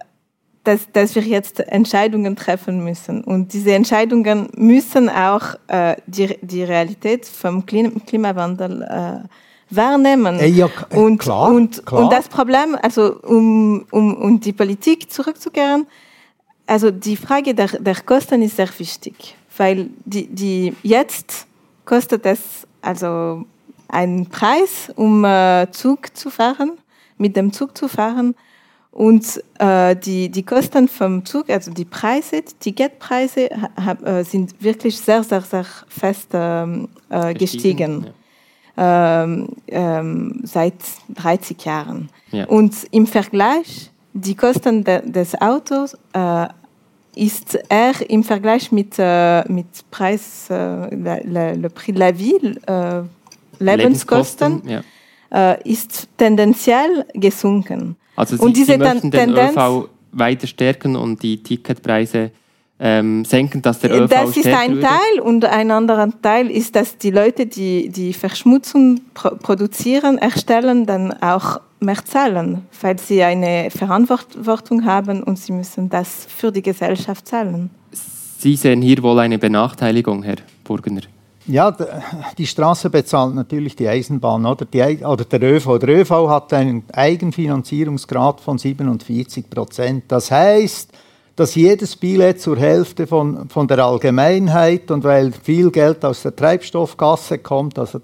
dass, 0.64 0.90
dass 0.92 1.14
wir 1.14 1.22
jetzt 1.22 1.60
Entscheidungen 1.60 2.36
treffen 2.36 2.84
müssen. 2.84 3.24
Und 3.24 3.52
diese 3.52 3.72
Entscheidungen 3.72 4.48
müssen 4.56 5.08
auch 5.08 5.56
äh, 5.66 5.96
die, 6.06 6.38
die 6.40 6.62
Realität 6.62 7.26
vom 7.26 7.66
Klimawandel 7.66 8.82
äh, 8.82 9.28
wahrnehmen. 9.74 10.38
Äh, 10.38 10.46
ja, 10.46 10.68
und, 10.90 11.18
klar, 11.18 11.50
und, 11.50 11.84
klar. 11.84 12.02
und 12.02 12.12
das 12.12 12.28
Problem, 12.28 12.76
also 12.80 13.20
um, 13.22 13.84
um, 13.90 14.14
um 14.14 14.40
die 14.40 14.52
Politik 14.52 15.10
zurückzukehren, 15.10 15.86
also 16.66 16.90
die 16.90 17.16
Frage 17.16 17.54
der, 17.54 17.68
der 17.68 17.96
Kosten 18.02 18.42
ist 18.42 18.56
sehr 18.56 18.68
wichtig, 18.78 19.36
weil 19.56 19.90
die, 20.04 20.26
die 20.28 20.74
jetzt 20.82 21.46
kostet 21.84 22.24
es 22.24 22.66
also 22.80 23.44
einen 23.88 24.26
Preis, 24.26 24.92
um 24.94 25.24
äh, 25.24 25.70
Zug 25.70 26.16
zu 26.16 26.30
fahren, 26.30 26.78
mit 27.18 27.36
dem 27.36 27.52
Zug 27.52 27.76
zu 27.76 27.88
fahren. 27.88 28.34
Und 28.92 29.42
äh, 29.58 29.96
die, 29.96 30.28
die 30.28 30.42
Kosten 30.42 30.86
vom 30.86 31.24
Zug, 31.24 31.48
also 31.48 31.70
die 31.70 31.86
Preise, 31.86 32.42
die 32.42 32.54
Ticketpreise 32.60 33.48
hab, 33.82 34.06
äh, 34.06 34.22
sind 34.22 34.62
wirklich 34.62 34.98
sehr, 34.98 35.24
sehr, 35.24 35.40
sehr 35.40 35.64
fest 35.88 36.28
ähm, 36.34 36.88
äh, 37.08 37.32
gestiegen. 37.32 38.08
Ja. 38.76 39.22
Ähm, 39.24 39.48
ähm, 39.68 40.40
seit 40.44 40.74
30 41.14 41.64
Jahren. 41.64 42.10
Ja. 42.32 42.44
Und 42.46 42.74
im 42.90 43.06
Vergleich, 43.06 43.90
die 44.12 44.34
Kosten 44.34 44.84
de, 44.84 45.00
des 45.10 45.40
Autos 45.40 45.96
äh, 46.12 46.48
ist 47.14 47.58
eher 47.70 47.94
im 48.08 48.24
Vergleich 48.24 48.72
mit, 48.72 48.94
äh, 48.98 49.42
mit 49.50 49.66
Preis, 49.90 50.48
äh, 50.50 50.94
le, 50.94 51.70
Prix 51.70 51.86
de 51.86 51.98
la 51.98 52.18
Ville, 52.18 53.08
Lebenskosten, 53.58 54.62
Lebenskosten 54.62 54.84
ja. 55.30 55.52
ist 55.64 56.08
tendenziell 56.16 57.06
gesunken. 57.14 57.96
Also 58.16 58.36
Sie, 58.36 58.42
und 58.42 58.56
diese 58.56 58.72
Sie 58.72 58.78
möchten 58.78 59.10
den 59.10 59.34
Tendenz, 59.34 59.56
ÖV 59.56 59.88
weiter 60.12 60.46
stärken 60.46 60.96
und 60.96 61.22
die 61.22 61.42
Ticketpreise 61.42 62.30
ähm, 62.78 63.24
senken, 63.24 63.62
dass 63.62 63.78
der 63.78 63.92
ÖV 63.92 64.10
Das 64.10 64.36
ist 64.36 64.46
ein 64.46 64.74
würde? 64.74 64.86
Teil 64.86 65.20
und 65.22 65.44
ein 65.44 65.70
anderer 65.70 66.08
Teil 66.20 66.50
ist, 66.50 66.74
dass 66.74 66.98
die 66.98 67.10
Leute, 67.10 67.46
die 67.46 67.88
die 67.88 68.12
Verschmutzung 68.12 69.00
pro 69.14 69.30
produzieren, 69.36 70.18
erstellen, 70.18 70.84
dann 70.84 71.12
auch 71.22 71.60
mehr 71.80 72.04
zahlen, 72.04 72.62
weil 72.80 72.98
sie 72.98 73.22
eine 73.22 73.70
Verantwortung 73.70 74.84
haben 74.84 75.22
und 75.22 75.38
sie 75.38 75.52
müssen 75.52 75.88
das 75.88 76.26
für 76.28 76.52
die 76.52 76.62
Gesellschaft 76.62 77.26
zahlen. 77.26 77.70
Sie 78.38 78.56
sehen 78.56 78.82
hier 78.82 79.02
wohl 79.02 79.18
eine 79.20 79.38
Benachteiligung, 79.38 80.24
Herr 80.24 80.36
Burgener. 80.64 81.02
Ja, 81.46 81.74
die 82.38 82.46
Straße 82.46 82.88
bezahlt 82.88 83.34
natürlich 83.34 83.74
die 83.74 83.88
Eisenbahn 83.88 84.46
oder, 84.46 84.64
die, 84.64 85.04
oder 85.04 85.24
der 85.24 85.42
ÖV. 85.42 85.78
Der 85.78 85.88
ÖV 85.88 86.28
hat 86.28 86.52
einen 86.52 86.84
Eigenfinanzierungsgrad 86.92 88.40
von 88.40 88.58
47 88.58 89.50
Prozent. 89.50 90.04
Das 90.08 90.30
heißt, 90.30 90.90
dass 91.34 91.54
jedes 91.54 91.96
Billett 91.96 92.40
zur 92.40 92.56
Hälfte 92.58 93.06
von, 93.06 93.48
von 93.48 93.66
der 93.66 93.78
Allgemeinheit 93.78 94.90
und 94.90 95.02
weil 95.02 95.32
viel 95.32 95.70
Geld 95.70 96.04
aus 96.04 96.22
der 96.22 96.36
Treibstoffgasse 96.36 97.38
kommt, 97.38 97.78
also 97.78 98.00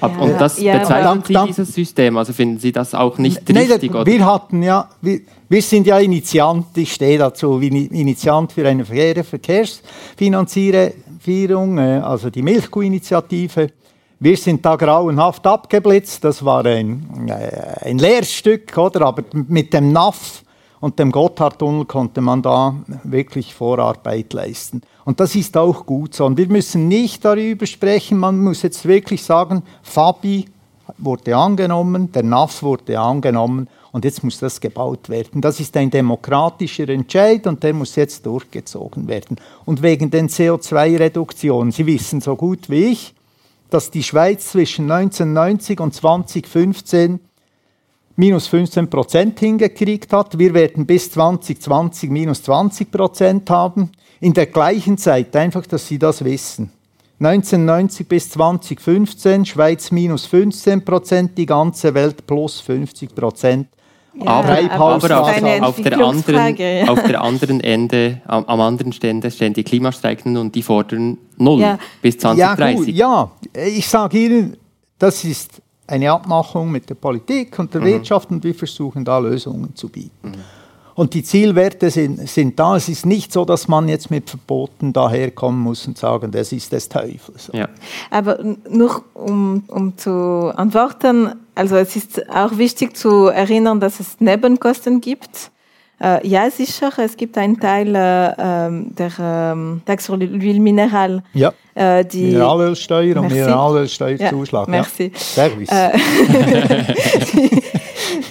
ja. 0.00 0.08
Und 0.18 0.40
das 0.40 0.60
ja, 0.60 0.78
bezeichnen 0.78 1.22
Sie 1.26 1.46
dieses 1.46 1.72
System? 1.72 2.16
Also 2.16 2.32
finden 2.32 2.58
Sie 2.58 2.72
das 2.72 2.94
auch 2.94 3.18
nicht 3.18 3.48
Nein, 3.48 3.70
richtig? 3.70 3.94
Oder? 3.94 4.06
Wir 4.06 4.26
hatten 4.26 4.62
ja, 4.62 4.88
wir, 5.00 5.20
wir 5.48 5.62
sind 5.62 5.86
ja 5.86 5.98
Initiant, 5.98 6.66
ich 6.76 6.92
stehe 6.92 7.18
dazu, 7.18 7.60
wie 7.60 7.68
Initiant 7.68 8.52
für 8.52 8.66
eine 8.66 8.84
faire 8.84 9.24
Verkehrsfinanzierung, 9.24 10.92
äh, 11.28 11.98
also 11.98 12.30
die 12.30 12.42
Milchkuh-Initiative. 12.42 13.68
Wir 14.20 14.36
sind 14.36 14.64
da 14.64 14.76
grauenhaft 14.76 15.46
abgeblitzt, 15.46 16.24
das 16.24 16.44
war 16.44 16.64
ein, 16.64 17.28
äh, 17.28 17.88
ein 17.88 17.98
Lehrstück, 17.98 18.76
oder? 18.78 19.06
aber 19.06 19.24
mit 19.32 19.72
dem 19.72 19.92
NAF 19.92 20.42
und 20.80 20.98
dem 20.98 21.10
Gotthardtunnel 21.10 21.86
konnte 21.86 22.20
man 22.20 22.42
da 22.42 22.74
wirklich 23.04 23.54
Vorarbeit 23.54 24.32
leisten. 24.32 24.82
Und 25.04 25.18
das 25.20 25.34
ist 25.34 25.56
auch 25.56 25.86
gut 25.86 26.14
so. 26.14 26.26
Und 26.26 26.36
wir 26.36 26.46
müssen 26.46 26.88
nicht 26.88 27.24
darüber 27.24 27.66
sprechen, 27.66 28.18
man 28.18 28.38
muss 28.38 28.62
jetzt 28.62 28.86
wirklich 28.86 29.22
sagen, 29.22 29.62
Fabi 29.82 30.46
wurde 30.98 31.36
angenommen, 31.36 32.12
der 32.12 32.22
NAF 32.22 32.62
wurde 32.62 33.00
angenommen 33.00 33.68
und 33.94 34.04
jetzt 34.04 34.24
muss 34.24 34.40
das 34.40 34.60
gebaut 34.60 35.08
werden. 35.08 35.40
Das 35.40 35.60
ist 35.60 35.76
ein 35.76 35.88
demokratischer 35.88 36.88
Entscheid 36.88 37.46
und 37.46 37.62
der 37.62 37.72
muss 37.72 37.94
jetzt 37.94 38.26
durchgezogen 38.26 39.06
werden. 39.06 39.36
Und 39.66 39.82
wegen 39.82 40.10
den 40.10 40.28
CO2-Reduktionen, 40.28 41.70
Sie 41.70 41.86
wissen 41.86 42.20
so 42.20 42.34
gut 42.34 42.68
wie 42.68 42.86
ich, 42.86 43.14
dass 43.70 43.92
die 43.92 44.02
Schweiz 44.02 44.50
zwischen 44.50 44.90
1990 44.90 45.78
und 45.78 45.94
2015 45.94 47.20
minus 48.16 48.48
15 48.48 48.90
Prozent 48.90 49.38
hingekriegt 49.38 50.12
hat. 50.12 50.40
Wir 50.40 50.54
werden 50.54 50.86
bis 50.86 51.12
2020 51.12 52.10
minus 52.10 52.42
20 52.42 52.90
Prozent 52.90 53.48
haben. 53.48 53.92
In 54.18 54.34
der 54.34 54.46
gleichen 54.46 54.98
Zeit, 54.98 55.36
einfach, 55.36 55.68
dass 55.68 55.86
Sie 55.86 56.00
das 56.00 56.24
wissen. 56.24 56.72
1990 57.20 58.08
bis 58.08 58.28
2015, 58.30 59.44
Schweiz 59.44 59.92
minus 59.92 60.26
15 60.26 60.84
Prozent, 60.84 61.38
die 61.38 61.46
ganze 61.46 61.94
Welt 61.94 62.26
plus 62.26 62.58
50 62.60 63.14
Prozent. 63.14 63.68
Ja, 64.16 64.26
aber, 64.26 64.58
aber, 64.70 64.84
auf, 64.84 65.02
auf, 65.02 65.08
der 65.08 65.98
anderen, 65.98 66.56
ja. 66.56 66.88
auf 66.88 67.02
der 67.02 67.20
anderen 67.20 67.60
Ende, 67.60 68.20
am, 68.26 68.44
am, 68.44 68.60
anderen 68.60 68.94
Ende 69.02 69.30
stehen 69.30 69.54
die 69.54 69.64
Klimastreikenden 69.64 70.40
und 70.40 70.54
die 70.54 70.62
fordern 70.62 71.18
null 71.36 71.60
ja. 71.60 71.78
bis 72.00 72.18
2030. 72.18 72.94
Ja, 72.94 73.24
gut, 73.24 73.54
ja, 73.54 73.66
ich 73.66 73.88
sage 73.88 74.18
Ihnen, 74.18 74.56
das 74.98 75.24
ist 75.24 75.60
eine 75.86 76.12
Abmachung 76.12 76.70
mit 76.70 76.88
der 76.88 76.94
Politik 76.94 77.58
und 77.58 77.74
der 77.74 77.80
mhm. 77.80 77.86
Wirtschaft 77.86 78.30
und 78.30 78.44
wir 78.44 78.54
versuchen 78.54 79.04
da 79.04 79.18
Lösungen 79.18 79.74
zu 79.74 79.88
bieten. 79.88 80.28
Mhm. 80.28 80.34
Und 80.94 81.12
die 81.14 81.24
Zielwerte 81.24 81.90
sind, 81.90 82.28
sind 82.28 82.58
da. 82.58 82.76
Es 82.76 82.88
ist 82.88 83.04
nicht 83.04 83.32
so, 83.32 83.44
dass 83.44 83.66
man 83.66 83.88
jetzt 83.88 84.12
mit 84.12 84.30
Verboten 84.30 84.92
daherkommen 84.92 85.60
muss 85.60 85.88
und 85.88 85.98
sagen, 85.98 86.30
das 86.30 86.52
ist 86.52 86.70
des 86.70 86.88
Teufels. 86.88 87.50
Ja. 87.52 87.68
Aber 88.10 88.38
nur 88.70 89.02
um, 89.14 89.64
um 89.66 89.98
zu 89.98 90.52
antworten, 90.54 91.32
also 91.54 91.76
es 91.76 91.96
ist 91.96 92.28
auch 92.28 92.56
wichtig 92.58 92.96
zu 92.96 93.26
erinnern, 93.26 93.80
dass 93.80 94.00
es 94.00 94.20
Nebenkosten 94.20 95.00
gibt. 95.00 95.50
Äh, 96.00 96.26
ja, 96.26 96.50
sicher, 96.50 96.90
es 96.98 97.16
gibt 97.16 97.38
einen 97.38 97.58
Teil 97.60 97.94
äh, 97.94 98.32
ähm, 98.36 98.94
der 98.96 99.12
ähm, 99.18 99.80
Taxe 99.86 100.06
sur 100.06 100.16
l'huile 100.16 100.60
minérale. 100.60 101.22
Ja. 101.32 101.52
Äh, 101.74 102.04
die 102.04 102.32
Mineralölsteuer 102.32 103.16
und 103.16 103.30
Mineralölsteuerzuschlag. 103.32 104.66
Ja, 104.66 104.70
merci. 104.70 105.12
Ja. 105.14 105.18
Service. 105.18 105.68
Äh, 105.70 105.90
die, 107.32 107.62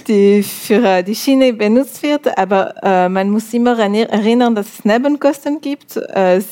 die, 0.06 0.42
für 0.42 0.84
äh, 0.84 1.02
die 1.02 1.14
Schiene 1.14 1.54
benutzt 1.54 2.02
wird, 2.02 2.36
aber 2.36 2.74
äh, 2.82 3.08
man 3.08 3.30
muss 3.30 3.52
immer 3.54 3.78
erinnern, 3.78 4.54
dass 4.54 4.66
es 4.66 4.84
Nebenkosten 4.84 5.60
gibt. 5.62 5.98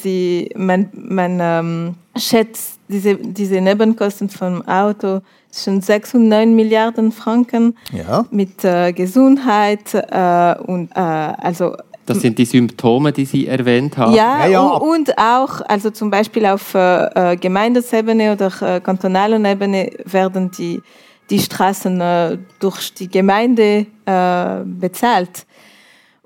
sie, 0.02 0.50
man 0.56 0.88
man 0.94 1.38
ähm, 1.40 1.94
schätzt 2.16 2.78
diese, 2.88 3.16
diese 3.16 3.61
Nebenkosten 3.61 4.30
vom 4.30 4.66
Auto 4.66 5.20
schon 5.52 5.80
6 5.80 6.14
und 6.14 6.28
9 6.28 6.54
Milliarden 6.54 7.12
Franken 7.12 7.76
ja. 7.92 8.24
mit 8.30 8.64
äh, 8.64 8.92
Gesundheit 8.92 9.94
äh, 9.94 10.54
und 10.66 10.90
äh, 10.94 10.98
also 10.98 11.76
das 12.04 12.20
sind 12.20 12.36
die 12.36 12.44
Symptome, 12.44 13.12
die 13.12 13.24
Sie 13.24 13.46
erwähnt 13.46 13.96
haben. 13.96 14.12
Ja, 14.12 14.40
ja, 14.40 14.46
ja. 14.48 14.62
Und, 14.62 15.16
auch, 15.18 15.60
also 15.60 15.90
zum 15.90 16.10
Beispiel 16.10 16.46
auf 16.46 16.74
äh, 16.74 17.32
äh 17.32 17.36
Gemeindesebene 17.36 18.32
oder 18.32 18.50
äh, 18.60 18.80
kantonaler 18.80 19.38
Ebene 19.48 19.88
werden 20.04 20.50
die, 20.50 20.82
die 21.30 21.38
Straßen 21.38 22.00
äh, 22.00 22.38
durch 22.58 22.92
die 22.94 23.08
Gemeinde 23.08 23.86
äh, 24.04 24.64
bezahlt. 24.64 25.46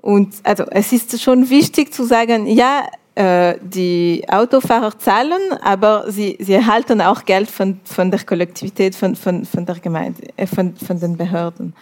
Und 0.01 0.35
also 0.43 0.63
es 0.71 0.91
ist 0.93 1.21
schon 1.21 1.49
wichtig 1.49 1.93
zu 1.93 2.05
sagen, 2.05 2.47
ja, 2.47 2.87
die 3.17 4.23
Autofahrer 4.27 4.99
zahlen, 4.99 5.41
aber 5.63 6.11
sie, 6.11 6.37
sie 6.39 6.53
erhalten 6.53 7.01
auch 7.01 7.25
Geld 7.25 7.49
von, 7.49 7.79
von 7.83 8.11
der 8.11 8.19
Kollektivität, 8.19 8.93
von, 8.95 9.15
von, 9.15 9.43
von 9.43 9.65
der 9.65 9.79
Gemeinde, 9.79 10.21
äh, 10.35 10.45
von, 10.45 10.75
von 10.75 10.99
den 10.99 11.17
Behörden. 11.17 11.73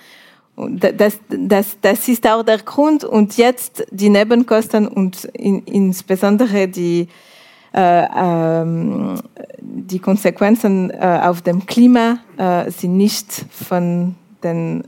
Und 0.55 0.81
das, 0.97 1.19
das, 1.27 1.77
das 1.81 2.07
ist 2.07 2.25
auch 2.27 2.43
der 2.43 2.59
Grund. 2.59 3.03
Und 3.03 3.37
jetzt 3.37 3.85
die 3.91 4.09
Nebenkosten 4.09 4.87
und 4.87 5.25
in, 5.25 5.63
insbesondere 5.63 6.67
die, 6.67 7.07
äh, 7.73 8.07
ähm, 8.15 9.19
die 9.59 9.99
Konsequenzen 9.99 10.91
äh, 10.91 11.19
auf 11.23 11.41
dem 11.41 11.65
Klima 11.65 12.19
äh, 12.37 12.71
sind 12.71 12.95
nicht 12.95 13.45
von 13.51 14.15
den 14.43 14.85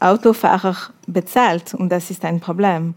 Autofahrern 0.00 0.76
bezahlt. 1.06 1.74
Und 1.74 1.90
das 1.90 2.10
ist 2.10 2.24
ein 2.24 2.40
Problem. 2.40 2.94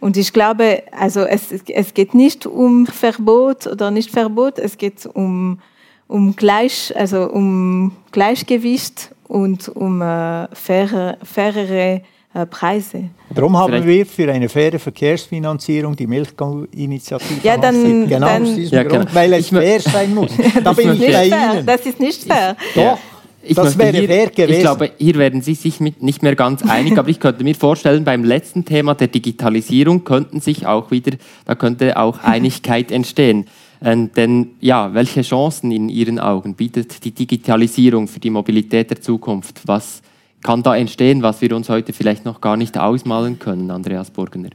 Und 0.00 0.16
ich 0.16 0.32
glaube, 0.32 0.82
also 0.92 1.20
es, 1.20 1.52
es 1.68 1.94
geht 1.94 2.14
nicht 2.14 2.46
um 2.46 2.86
Verbot 2.86 3.66
oder 3.66 3.90
nicht 3.90 4.10
Verbot, 4.10 4.58
es 4.58 4.78
geht 4.78 5.06
um, 5.06 5.60
um, 6.08 6.34
Gleich, 6.36 6.92
also 6.96 7.30
um 7.30 7.92
Gleichgewicht 8.10 9.14
und 9.28 9.68
um 9.68 10.00
äh, 10.00 10.48
faire, 10.54 11.18
fairere 11.22 12.02
äh, 12.32 12.46
Preise. 12.46 13.10
Darum 13.34 13.56
haben 13.56 13.72
Vielleicht. 13.72 13.86
wir 13.86 14.06
für 14.06 14.32
eine 14.32 14.48
faire 14.48 14.78
Verkehrsfinanzierung 14.78 15.94
die 15.96 16.06
Milchgau-Initiative 16.06 17.40
ja, 17.42 17.56
dann, 17.56 18.08
Genau 18.08 18.26
dann, 18.26 18.42
aus 18.42 18.54
diesem 18.54 18.76
ja, 18.78 18.82
Grund, 18.84 19.06
genau. 19.06 19.14
weil 19.14 19.32
es 19.34 19.48
fair 19.48 19.80
sein 19.80 20.14
muss. 20.14 20.30
da 20.62 20.72
bin 20.72 20.94
ich 20.94 21.12
bei 21.12 21.26
Ihnen. 21.26 21.66
Das 21.66 21.80
ist 21.82 22.00
nicht 22.00 22.24
fair. 22.24 22.56
Doch. 22.74 22.98
Ich 23.42 23.54
das 23.54 23.78
wäre 23.78 23.96
hier, 23.96 24.08
fair 24.08 24.30
gewesen. 24.30 24.52
Ich 24.52 24.60
glaube, 24.60 24.90
hier 24.98 25.14
werden 25.14 25.40
Sie 25.40 25.54
sich 25.54 25.80
nicht 25.80 26.22
mehr 26.22 26.36
ganz 26.36 26.62
einig, 26.62 26.98
aber 26.98 27.08
ich 27.08 27.20
könnte 27.20 27.42
mir 27.42 27.54
vorstellen, 27.54 28.04
beim 28.04 28.22
letzten 28.22 28.64
Thema 28.64 28.94
der 28.94 29.08
Digitalisierung 29.08 30.04
könnten 30.04 30.40
sich 30.40 30.66
auch 30.66 30.90
wieder, 30.90 31.16
da 31.46 31.54
könnte 31.54 31.96
auch 31.96 32.18
Einigkeit 32.22 32.90
entstehen. 32.92 33.46
Ähm, 33.82 34.10
denn 34.14 34.48
ja, 34.60 34.92
welche 34.92 35.22
Chancen 35.22 35.72
in 35.72 35.88
Ihren 35.88 36.18
Augen 36.18 36.54
bietet 36.54 37.02
die 37.04 37.12
Digitalisierung 37.12 38.08
für 38.08 38.20
die 38.20 38.28
Mobilität 38.28 38.90
der 38.90 39.00
Zukunft? 39.00 39.62
Was 39.64 40.02
kann 40.42 40.62
da 40.62 40.76
entstehen, 40.76 41.22
was 41.22 41.40
wir 41.40 41.54
uns 41.56 41.68
heute 41.70 41.92
vielleicht 41.92 42.24
noch 42.24 42.40
gar 42.40 42.56
nicht 42.56 42.76
ausmalen 42.76 43.38
können, 43.38 43.70
Andreas 43.70 44.10
Burgener? 44.10 44.50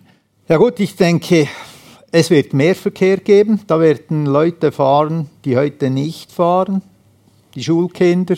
Ja 0.47 0.57
gut, 0.57 0.79
ich 0.79 0.95
denke, 0.95 1.47
es 2.11 2.29
wird 2.29 2.53
mehr 2.53 2.75
Verkehr 2.75 3.17
geben. 3.17 3.61
Da 3.65 3.79
werden 3.79 4.27
Leute 4.27 4.71
fahren, 4.71 5.29
die 5.43 5.57
heute 5.57 5.89
nicht 5.89 6.31
fahren. 6.31 6.83
Die 7.55 7.63
Schulkinder, 7.63 8.35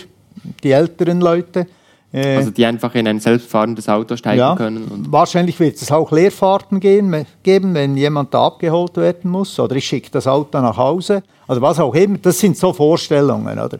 die 0.64 0.72
älteren 0.72 1.22
Leute. 1.22 1.68
Äh, 2.14 2.38
also 2.38 2.52
die 2.52 2.66
einfach 2.66 2.96
in 2.96 3.08
ein 3.08 3.20
selbstfahrendes 3.20 3.90
Auto 3.90 4.16
steigen 4.16 4.40
ja, 4.40 4.56
können. 4.56 5.06
wahrscheinlich 5.10 5.60
wird 5.60 5.76
es 5.76 5.92
auch 5.92 6.12
Leerfahrten 6.12 6.80
gehen, 6.80 7.26
geben, 7.44 7.74
wenn 7.74 7.98
jemand 7.98 8.34
da 8.34 8.48
abgeholt 8.48 8.96
werden 8.98 9.30
muss. 9.30 9.60
Oder 9.60 9.76
ich 9.76 9.86
schicke 9.86 10.10
das 10.12 10.28
Auto 10.28 10.60
nach 10.62 10.78
Hause. 10.78 11.24
Also 11.48 11.62
was 11.62 11.80
auch 11.80 11.94
immer. 11.94 12.18
Das 12.20 12.40
sind 12.40 12.58
so 12.58 12.74
Vorstellungen. 12.74 13.60
Oder? 13.60 13.80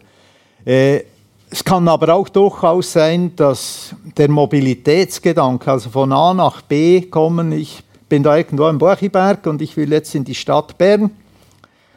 Äh, 0.64 1.02
es 1.50 1.64
kann 1.64 1.88
aber 1.88 2.14
auch 2.14 2.28
durchaus 2.28 2.92
sein, 2.92 3.32
dass 3.34 3.94
der 4.16 4.30
Mobilitätsgedanke, 4.30 5.70
also 5.70 5.88
von 5.88 6.12
A 6.12 6.34
nach 6.34 6.60
B 6.60 7.02
kommen, 7.02 7.52
ich 7.52 7.82
bin 8.08 8.22
da 8.22 8.36
irgendwo 8.36 8.68
im 8.68 8.78
Borchiberg 8.78 9.46
und 9.46 9.62
ich 9.62 9.76
will 9.76 9.90
jetzt 9.90 10.14
in 10.14 10.24
die 10.24 10.34
Stadt 10.34 10.76
Bern 10.76 11.10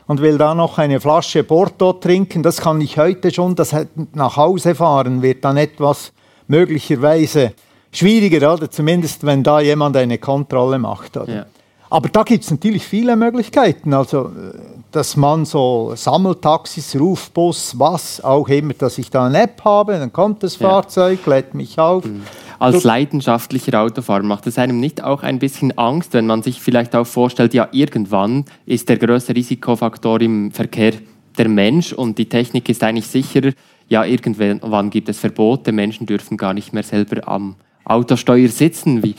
und 0.08 0.22
will 0.22 0.38
da 0.38 0.56
noch 0.56 0.78
eine 0.78 1.00
Flasche 1.00 1.44
Porto 1.44 1.94
trinken, 1.94 2.44
das 2.44 2.62
kann 2.62 2.82
ich 2.82 2.98
heute 2.98 3.32
schon, 3.32 3.56
das 3.56 3.76
nach 4.14 4.38
Hause 4.38 4.76
fahren 4.76 5.22
wird 5.22 5.46
dann 5.46 5.58
etwas 5.58 6.12
möglicherweise 6.48 7.54
schwieriger, 7.92 8.54
oder 8.54 8.70
zumindest 8.70 9.26
wenn 9.26 9.44
da 9.44 9.60
jemand 9.60 9.98
eine 9.98 10.18
Kontrolle 10.18 10.80
macht. 10.80 11.16
Ja. 11.16 11.46
Aber 11.90 12.08
da 12.08 12.24
gibt 12.24 12.46
es 12.46 12.52
natürlich 12.52 12.86
viele 12.86 13.18
Möglichkeiten. 13.18 13.94
Also, 13.94 14.28
äh, 14.28 14.58
dass 14.92 15.18
man 15.18 15.46
so 15.46 15.92
Sammeltaxis, 15.94 16.96
Rufbus, 16.98 17.78
was 17.78 18.24
auch 18.24 18.48
immer, 18.48 18.74
dass 18.74 18.98
ich 18.98 19.10
da 19.10 19.26
eine 19.26 19.44
App 19.44 19.64
habe, 19.66 20.00
dann 20.00 20.12
kommt 20.12 20.42
das 20.42 20.58
ja. 20.58 20.70
Fahrzeug, 20.70 21.26
lädt 21.26 21.54
mich 21.54 21.78
auf. 21.78 22.06
Mhm. 22.06 22.24
Als 22.62 22.84
leidenschaftlicher 22.84 23.82
Autofahrer 23.82 24.21
macht 24.21 24.45
es 24.45 24.60
einem 24.60 24.80
nicht 24.80 25.04
auch 25.04 25.24
ein 25.24 25.39
bisschen 25.39 25.76
Angst, 25.80 26.13
wenn 26.13 26.28
man 26.28 26.43
sich 26.43 26.62
vielleicht 26.62 26.95
auch 26.95 27.08
vorstellt, 27.08 27.56
ja, 27.56 27.67
irgendwann 27.71 28.45
ist 28.67 28.88
der 28.88 28.97
größte 28.97 29.36
Risikofaktor 29.36 30.21
im 30.21 30.52
Verkehr 30.52 30.93
der 31.39 31.50
Mensch 31.50 31.91
und 31.91 32.19
die 32.19 32.30
Technik 32.30 32.69
ist 32.69 32.84
eigentlich 32.84 33.08
sicherer. 33.08 33.54
Ja, 33.89 34.06
irgendwann 34.06 34.91
gibt 34.91 35.10
es 35.10 35.17
Verbote, 35.17 35.71
Menschen 35.71 36.06
dürfen 36.06 36.38
gar 36.38 36.54
nicht 36.54 36.71
mehr 36.71 36.84
selber 36.84 37.28
am 37.28 37.56
Autosteuer 37.84 38.50
sitzen. 38.50 39.02
Wie? 39.02 39.15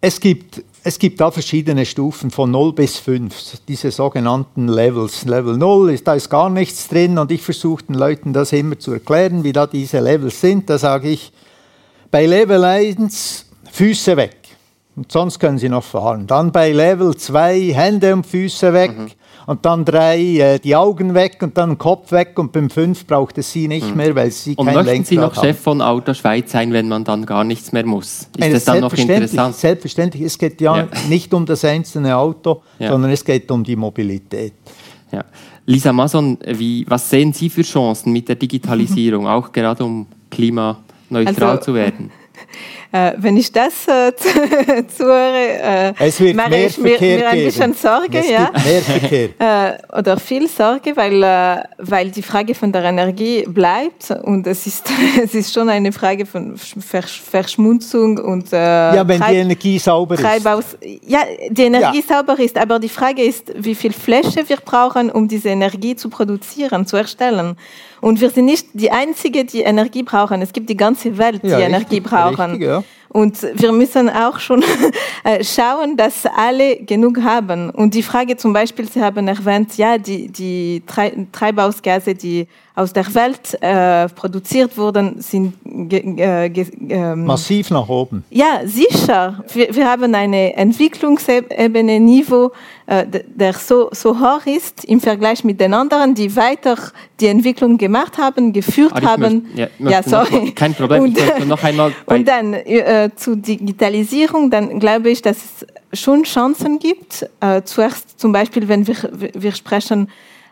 Es 0.00 0.20
gibt 0.20 0.62
es 0.84 1.00
gibt 1.00 1.20
da 1.20 1.32
verschiedene 1.32 1.84
Stufen 1.84 2.30
von 2.30 2.52
0 2.52 2.72
bis 2.72 2.98
5, 2.98 3.62
diese 3.66 3.90
sogenannten 3.90 4.68
Levels. 4.68 5.24
Level 5.24 5.56
0 5.56 5.90
ist, 5.90 6.06
da 6.06 6.14
ist 6.14 6.30
gar 6.30 6.48
nichts 6.48 6.86
drin 6.86 7.18
und 7.18 7.32
ich 7.32 7.42
versuche 7.42 7.82
den 7.86 7.96
Leuten 7.96 8.32
das 8.32 8.52
immer 8.52 8.78
zu 8.78 8.92
erklären, 8.92 9.42
wie 9.42 9.52
da 9.52 9.66
diese 9.66 9.98
Levels 9.98 10.40
sind. 10.40 10.70
Da 10.70 10.78
sage 10.78 11.08
ich, 11.08 11.32
bei 12.10 12.26
Level 12.26 12.64
1 12.64 13.46
Füße 13.70 14.16
weg 14.16 14.36
und 14.96 15.10
sonst 15.10 15.38
können 15.38 15.58
sie 15.58 15.68
noch 15.68 15.84
fahren. 15.84 16.26
Dann 16.26 16.52
bei 16.52 16.72
Level 16.72 17.16
2 17.16 17.72
Hände 17.72 18.12
und 18.14 18.26
Füße 18.26 18.72
weg. 18.72 18.96
Mhm 18.96 19.10
und 19.50 19.66
dann 19.66 19.84
drei 19.84 20.20
äh, 20.20 20.58
die 20.60 20.76
Augen 20.76 21.12
weg 21.12 21.38
und 21.42 21.58
dann 21.58 21.76
Kopf 21.76 22.12
weg 22.12 22.38
und 22.38 22.52
beim 22.52 22.70
fünf 22.70 23.04
braucht 23.04 23.36
es 23.36 23.50
sie 23.50 23.66
nicht 23.66 23.90
mhm. 23.90 23.96
mehr, 23.96 24.14
weil 24.14 24.30
sie 24.30 24.54
und 24.54 24.64
kein 24.64 24.76
Lenkrad 24.76 24.86
möchten 24.86 25.04
Sie 25.06 25.16
noch 25.16 25.34
haben. 25.34 25.44
Chef 25.44 25.58
von 25.58 25.82
Auto 25.82 26.14
Schweiz 26.14 26.52
sein, 26.52 26.72
wenn 26.72 26.86
man 26.86 27.02
dann 27.02 27.26
gar 27.26 27.42
nichts 27.42 27.72
mehr 27.72 27.84
muss? 27.84 28.28
Ist 28.36 28.40
Eine 28.40 28.54
das 28.54 28.64
dann 28.64 28.78
noch 28.80 28.92
interessant? 28.92 29.56
Selbstverständlich, 29.56 30.22
es 30.22 30.38
geht 30.38 30.60
ja, 30.60 30.76
ja. 30.76 30.88
nicht 31.08 31.34
um 31.34 31.46
das 31.46 31.64
einzelne 31.64 32.16
Auto, 32.16 32.62
ja. 32.78 32.90
sondern 32.90 33.10
es 33.10 33.24
geht 33.24 33.50
um 33.50 33.64
die 33.64 33.74
Mobilität. 33.74 34.52
Ja. 35.10 35.24
Lisa 35.66 35.92
Mason, 35.92 36.38
wie, 36.46 36.86
was 36.88 37.10
sehen 37.10 37.32
Sie 37.32 37.50
für 37.50 37.62
Chancen 37.62 38.12
mit 38.12 38.28
der 38.28 38.36
Digitalisierung, 38.36 39.26
auch 39.26 39.50
gerade 39.50 39.84
um 39.84 40.06
klimaneutral 41.10 41.50
also, 41.50 41.64
zu 41.64 41.74
werden? 41.74 42.10
Äh, 42.92 43.12
wenn 43.18 43.36
ich 43.36 43.52
das 43.52 43.86
äh, 43.86 44.12
zuhöre, 44.96 45.92
äh, 45.96 46.06
es 46.08 46.18
wird 46.18 46.34
mache 46.34 46.50
mehr 46.50 46.66
ich 46.66 46.76
mir, 46.76 47.00
mir 47.00 47.28
ein 47.28 47.44
bisschen 47.44 47.72
Sorge. 47.72 48.18
Es 48.18 48.28
ja. 48.28 48.50
mehr 48.52 48.82
Verkehr. 48.82 49.28
Äh, 49.38 49.96
oder 49.96 50.18
viel 50.18 50.48
Sorge, 50.48 50.96
weil, 50.96 51.22
äh, 51.22 51.62
weil 51.78 52.10
die 52.10 52.22
Frage 52.22 52.52
von 52.52 52.72
der 52.72 52.82
Energie 52.82 53.44
bleibt 53.46 54.10
und 54.24 54.44
es 54.48 54.66
ist, 54.66 54.90
es 55.22 55.34
ist 55.34 55.54
schon 55.54 55.68
eine 55.68 55.92
Frage 55.92 56.26
von 56.26 56.56
Verschmutzung 56.56 58.18
und 58.18 58.52
äh, 58.52 58.56
Ja, 58.56 59.06
wenn 59.06 59.20
Treib 59.20 59.30
die 59.30 59.36
Energie 59.36 59.78
sauber 59.78 60.16
Treibhaus. 60.16 60.74
ist. 60.80 61.02
Ja, 61.06 61.20
die 61.48 61.62
Energie 61.62 62.02
ja. 62.08 62.16
sauber 62.16 62.40
ist, 62.40 62.58
aber 62.58 62.80
die 62.80 62.88
Frage 62.88 63.22
ist, 63.22 63.52
wie 63.54 63.76
viel 63.76 63.92
Fläche 63.92 64.48
wir 64.48 64.56
brauchen, 64.56 65.10
um 65.10 65.28
diese 65.28 65.50
Energie 65.50 65.94
zu 65.94 66.08
produzieren, 66.08 66.86
zu 66.86 66.96
erstellen. 66.96 67.56
Und 68.00 68.20
wir 68.20 68.30
sind 68.30 68.46
nicht 68.46 68.68
die 68.72 68.90
Einzige, 68.90 69.44
die 69.44 69.60
Energie 69.60 70.02
brauchen. 70.02 70.40
Es 70.42 70.52
gibt 70.52 70.70
die 70.70 70.76
ganze 70.76 71.18
Welt, 71.18 71.42
die 71.42 71.48
ja, 71.48 71.58
Energie 71.58 72.00
brauchen. 72.00 72.52
Richtig, 72.52 72.68
ja. 72.68 72.82
Und 73.12 73.42
wir 73.54 73.72
müssen 73.72 74.08
auch 74.08 74.38
schon 74.38 74.62
äh, 75.24 75.42
schauen, 75.42 75.96
dass 75.96 76.24
alle 76.26 76.76
genug 76.76 77.20
haben. 77.22 77.70
Und 77.70 77.94
die 77.94 78.04
Frage 78.04 78.36
zum 78.36 78.52
Beispiel, 78.52 78.88
Sie 78.88 79.02
haben 79.02 79.26
erwähnt, 79.26 79.76
ja, 79.76 79.98
die, 79.98 80.28
die 80.28 80.82
Treibhausgase, 81.32 82.14
die 82.14 82.46
aus 82.74 82.92
der 82.92 83.14
Welt 83.14 83.60
äh, 83.60 84.08
produziert 84.08 84.76
wurden, 84.78 85.20
sind 85.20 85.54
äh, 85.92 86.46
ähm, 86.46 87.24
massiv 87.24 87.70
nach 87.70 87.88
oben. 87.88 88.24
Ja, 88.30 88.60
sicher. 88.64 89.44
Wir, 89.52 89.74
wir 89.74 89.86
haben 89.86 90.14
eine 90.14 90.56
Entwicklungsebene, 90.56 92.00
Niveau, 92.00 92.52
äh, 92.86 93.04
der 93.06 93.52
so, 93.54 93.88
so 93.92 94.18
hoch 94.18 94.46
ist 94.46 94.84
im 94.84 95.00
Vergleich 95.00 95.44
mit 95.44 95.60
den 95.60 95.74
anderen, 95.74 96.14
die 96.14 96.34
weiter 96.36 96.76
die 97.18 97.26
Entwicklung 97.26 97.76
gemacht 97.76 98.18
haben, 98.18 98.52
geführt 98.52 98.92
ah, 98.94 99.02
haben. 99.02 99.48
Möchte, 99.54 99.70
ja, 99.78 99.90
ja, 99.90 100.02
sorry. 100.02 100.46
Noch, 100.46 100.54
kein 100.54 100.74
Problem. 100.74 101.02
Und, 101.02 101.48
noch 101.48 101.62
einmal 101.62 101.92
und 102.06 102.26
dann 102.26 102.54
äh, 102.54 102.99
zur 103.14 103.36
Digitalisierung, 103.36 104.50
dann 104.50 104.78
glaube 104.78 105.10
ich, 105.10 105.22
dass 105.22 105.38
es 105.92 106.00
schon 106.00 106.24
Chancen 106.24 106.78
gibt. 106.78 107.26
Äh, 107.40 107.62
zuerst 107.62 108.18
zum 108.18 108.32
Beispiel, 108.32 108.68
wenn 108.68 108.86
wir, 108.86 108.96
wir 109.34 109.52
sprechen 109.52 110.08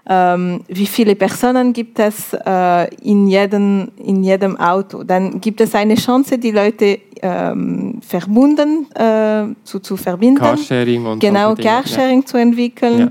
ähm, 0.08 0.60
wie 0.68 0.86
viele 0.86 1.14
Personen 1.14 1.72
gibt 1.72 1.98
es 1.98 2.32
äh, 2.32 2.94
in, 3.02 3.26
jedem, 3.28 3.88
in 3.98 4.24
jedem 4.24 4.56
Auto. 4.56 5.02
Dann 5.04 5.38
gibt 5.40 5.60
es 5.60 5.74
eine 5.74 5.96
Chance, 5.96 6.38
die 6.38 6.50
Leute 6.50 6.98
ähm, 7.20 8.00
verbunden 8.00 8.86
äh, 8.94 9.54
zu, 9.64 9.80
zu 9.80 9.96
verbinden. 9.98 10.40
Carsharing 10.40 11.04
und 11.04 11.20
Genau, 11.20 11.54
Carsharing 11.54 12.20
ja. 12.20 12.26
zu 12.26 12.38
entwickeln. 12.38 12.98
Ja. 12.98 13.10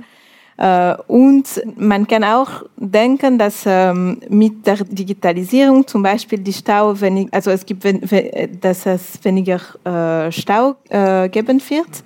Äh, 0.58 0.96
und 1.08 1.46
man 1.76 2.08
kann 2.08 2.24
auch 2.24 2.64
denken, 2.76 3.38
dass 3.38 3.64
ähm, 3.66 4.20
mit 4.30 4.66
der 4.66 4.78
Digitalisierung 4.78 5.86
zum 5.86 6.02
Beispiel 6.02 6.40
die 6.40 6.54
Stau, 6.54 7.00
wenig, 7.00 7.28
also 7.32 7.52
es 7.52 7.66
gibt, 7.66 7.86
dass 8.64 8.86
es 8.88 9.24
weniger 9.24 9.60
äh, 9.84 10.32
Stau 10.32 10.76
äh, 10.90 11.30
geben 11.30 11.62
wird 11.70 12.04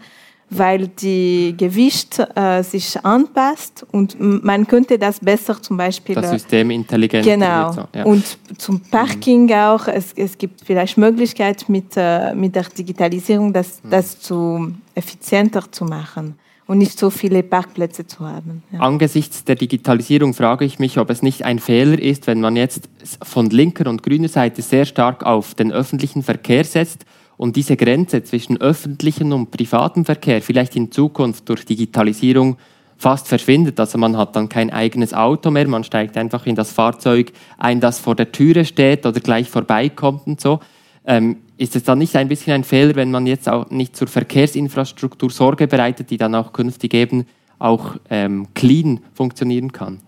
weil 0.53 0.89
die 0.89 1.55
Gewicht 1.55 2.21
sich 2.63 3.05
anpasst 3.05 3.85
und 3.93 4.19
man 4.19 4.67
könnte 4.67 4.99
das 4.99 5.17
besser 5.21 5.61
zum 5.61 5.77
Beispiel. 5.77 6.15
Das 6.15 6.29
System 6.29 6.71
intelligent. 6.71 7.23
Genau. 7.23 7.71
So, 7.71 7.83
ja. 7.95 8.03
Und 8.03 8.37
zum 8.57 8.81
Parking 8.81 9.45
mhm. 9.45 9.53
auch. 9.53 9.87
Es, 9.87 10.11
es 10.13 10.37
gibt 10.37 10.59
vielleicht 10.65 10.97
Möglichkeit 10.97 11.69
mit, 11.69 11.95
mit 12.35 12.53
der 12.53 12.63
Digitalisierung, 12.63 13.53
das, 13.53 13.81
mhm. 13.81 13.91
das 13.91 14.19
zu 14.19 14.73
effizienter 14.93 15.71
zu 15.71 15.85
machen 15.85 16.35
und 16.71 16.77
nicht 16.77 16.97
so 16.97 17.09
viele 17.09 17.43
Parkplätze 17.43 18.07
zu 18.07 18.25
haben. 18.25 18.63
Ja. 18.71 18.79
Angesichts 18.79 19.43
der 19.43 19.55
Digitalisierung 19.55 20.33
frage 20.33 20.63
ich 20.63 20.79
mich, 20.79 20.97
ob 20.99 21.09
es 21.09 21.21
nicht 21.21 21.43
ein 21.43 21.59
Fehler 21.59 22.01
ist, 22.01 22.27
wenn 22.27 22.39
man 22.39 22.55
jetzt 22.55 22.87
von 23.21 23.49
linker 23.49 23.89
und 23.89 24.03
grüner 24.03 24.29
Seite 24.29 24.61
sehr 24.61 24.85
stark 24.85 25.25
auf 25.25 25.53
den 25.53 25.73
öffentlichen 25.73 26.23
Verkehr 26.23 26.63
setzt 26.63 27.03
und 27.35 27.57
diese 27.57 27.75
Grenze 27.75 28.23
zwischen 28.23 28.55
öffentlichem 28.61 29.33
und 29.33 29.51
privatem 29.51 30.05
Verkehr 30.05 30.41
vielleicht 30.41 30.77
in 30.77 30.93
Zukunft 30.93 31.49
durch 31.49 31.65
Digitalisierung 31.65 32.55
fast 32.95 33.27
verschwindet. 33.27 33.77
Also 33.77 33.97
man 33.97 34.15
hat 34.15 34.37
dann 34.37 34.47
kein 34.47 34.69
eigenes 34.69 35.13
Auto 35.13 35.51
mehr, 35.51 35.67
man 35.67 35.83
steigt 35.83 36.15
einfach 36.15 36.45
in 36.45 36.55
das 36.55 36.71
Fahrzeug 36.71 37.33
ein, 37.57 37.81
das 37.81 37.99
vor 37.99 38.15
der 38.15 38.31
Türe 38.31 38.63
steht 38.63 39.05
oder 39.05 39.19
gleich 39.19 39.49
vorbeikommt 39.49 40.25
und 40.25 40.39
so. 40.39 40.61
Ähm, 41.05 41.35
ist 41.61 41.75
es 41.75 41.83
dann 41.83 41.99
nicht 41.99 42.15
ein 42.15 42.27
bisschen 42.27 42.53
ein 42.53 42.63
Fehler, 42.63 42.95
wenn 42.95 43.11
man 43.11 43.27
jetzt 43.27 43.47
auch 43.47 43.69
nicht 43.69 43.95
zur 43.95 44.07
Verkehrsinfrastruktur 44.07 45.29
Sorge 45.29 45.67
bereitet, 45.67 46.09
die 46.09 46.17
dann 46.17 46.33
auch 46.33 46.53
künftig 46.53 46.95
eben 46.95 47.27
auch 47.59 47.97
ähm, 48.09 48.47
clean 48.55 49.01
funktionieren 49.13 49.71
kann? 49.71 49.99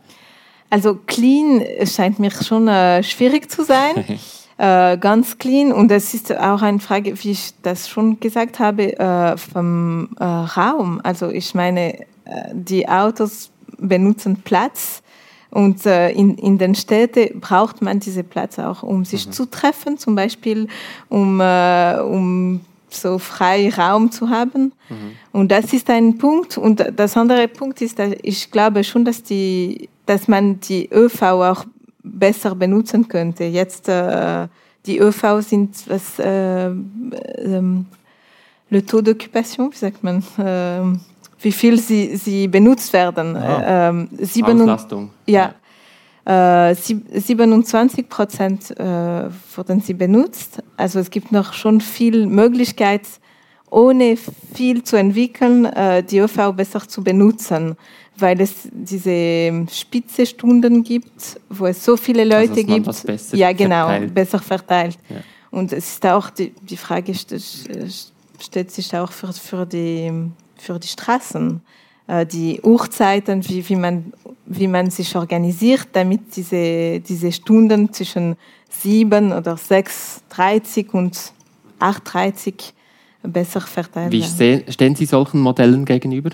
Also 0.71 0.95
clean 1.05 1.63
scheint 1.85 2.17
mir 2.17 2.31
schon 2.31 2.67
äh, 2.67 3.03
schwierig 3.03 3.51
zu 3.51 3.63
sein. 3.63 4.03
äh, 4.57 4.97
ganz 4.97 5.37
clean. 5.37 5.71
Und 5.71 5.91
es 5.91 6.15
ist 6.15 6.35
auch 6.35 6.63
eine 6.63 6.79
Frage, 6.79 7.23
wie 7.23 7.31
ich 7.31 7.53
das 7.61 7.87
schon 7.87 8.19
gesagt 8.19 8.57
habe, 8.57 8.97
äh, 8.97 9.37
vom 9.37 10.09
äh, 10.19 10.23
Raum. 10.23 11.01
Also 11.03 11.29
ich 11.29 11.53
meine, 11.53 11.99
äh, 11.99 12.05
die 12.53 12.89
Autos 12.89 13.51
benutzen 13.77 14.37
Platz. 14.43 15.02
Und 15.53 15.85
äh, 15.85 16.09
in, 16.09 16.35
in 16.37 16.57
den 16.57 16.73
Städten 16.73 17.39
braucht 17.39 17.81
man 17.81 17.99
diese 17.99 18.23
Platz 18.23 18.57
auch, 18.57 18.81
um 18.81 19.05
sich 19.05 19.27
mhm. 19.27 19.31
zu 19.33 19.45
treffen, 19.45 19.97
zum 19.97 20.15
Beispiel, 20.15 20.67
um, 21.09 21.39
äh, 21.39 21.99
um 21.99 22.61
so 22.89 23.19
frei 23.19 23.69
Raum 23.69 24.11
zu 24.11 24.29
haben. 24.29 24.73
Mhm. 24.89 24.95
Und 25.31 25.51
das 25.51 25.71
ist 25.73 25.89
ein 25.89 26.17
Punkt. 26.17 26.57
Und 26.57 26.83
das 26.95 27.15
andere 27.17 27.47
Punkt 27.47 27.81
ist, 27.81 27.99
dass 27.99 28.13
ich 28.23 28.49
glaube 28.49 28.83
schon, 28.83 29.05
dass 29.05 29.21
die 29.21 29.89
dass 30.05 30.27
man 30.27 30.59
die 30.59 30.89
ÖV 30.91 31.21
auch 31.21 31.65
besser 32.03 32.55
benutzen 32.55 33.07
könnte. 33.07 33.45
Jetzt 33.45 33.87
äh, 33.87 34.47
die 34.85 34.99
ÖV 34.99 35.41
sind 35.41 35.75
was 35.87 36.19
äh, 36.19 36.65
ähm, 36.67 37.85
le 38.69 38.85
taux 38.85 39.01
d'occupation, 39.01 39.71
wie 39.71 39.77
sagt 39.77 40.03
man, 40.03 40.23
äh, 40.37 40.97
wie 41.43 41.51
viel 41.51 41.79
sie, 41.79 42.15
sie 42.15 42.47
benutzt 42.47 42.91
werden. 42.93 43.35
Ah, 43.35 43.89
ähm, 43.89 44.09
sieben, 44.19 44.61
Auslastung. 44.61 45.11
Ja. 45.27 45.53
Äh, 46.25 46.73
27 46.75 48.09
Prozent 48.09 48.71
äh, 48.71 49.29
wurden 49.55 49.81
sie 49.81 49.93
benutzt. 49.93 50.63
Also 50.77 50.99
es 50.99 51.11
gibt 51.11 51.31
noch 51.31 51.53
schon 51.53 51.81
viel 51.81 52.25
Möglichkeit, 52.25 53.03
ohne 53.69 54.17
viel 54.53 54.83
zu 54.83 54.95
entwickeln, 54.95 55.65
äh, 55.65 56.01
die 56.01 56.19
ÖV 56.19 56.53
besser 56.53 56.87
zu 56.87 57.03
benutzen 57.03 57.75
weil 58.17 58.39
es 58.41 58.53
diese 58.71 59.65
spitze 59.71 60.25
Stunden 60.25 60.83
gibt, 60.83 61.39
wo 61.49 61.65
es 61.65 61.83
so 61.83 61.97
viele 61.97 62.21
also, 62.21 62.35
Leute 62.35 62.61
also, 62.61 62.65
gibt. 62.91 63.05
besser 63.05 63.37
ja, 63.37 63.51
genau, 63.53 63.87
verteilt. 63.87 64.13
besser 64.13 64.39
verteilt. 64.39 64.97
Ja. 65.09 65.17
Und 65.51 65.73
es 65.73 65.93
ist 65.93 66.05
auch 66.05 66.29
die, 66.29 66.53
die 66.61 66.77
Frage 66.77 67.13
stellt 67.13 68.71
sich 68.71 68.95
auch 68.95 69.11
für, 69.11 69.33
für, 69.33 69.65
die, 69.65 70.11
für 70.63 70.79
die 70.79 70.87
Straßen, 70.87 71.61
äh, 72.07 72.25
die 72.25 72.61
Uhrzeiten, 72.61 73.47
wie, 73.47 73.67
wie, 73.67 73.75
man, 73.75 74.13
wie 74.45 74.67
man 74.67 74.89
sich 74.89 75.15
organisiert, 75.15 75.89
damit 75.93 76.35
diese, 76.35 76.99
diese 76.99 77.31
Stunden 77.31 77.91
zwischen 77.93 78.35
7 78.69 79.31
oder 79.31 79.55
6.30 79.55 80.91
und 80.91 81.15
8.30 81.79 82.53
besser 83.23 83.61
verteilt 83.61 84.11
werden. 84.11 84.63
Wie 84.67 84.71
stehen 84.71 84.95
Sie 84.95 85.05
solchen 85.05 85.39
Modellen 85.39 85.85
gegenüber? 85.85 86.31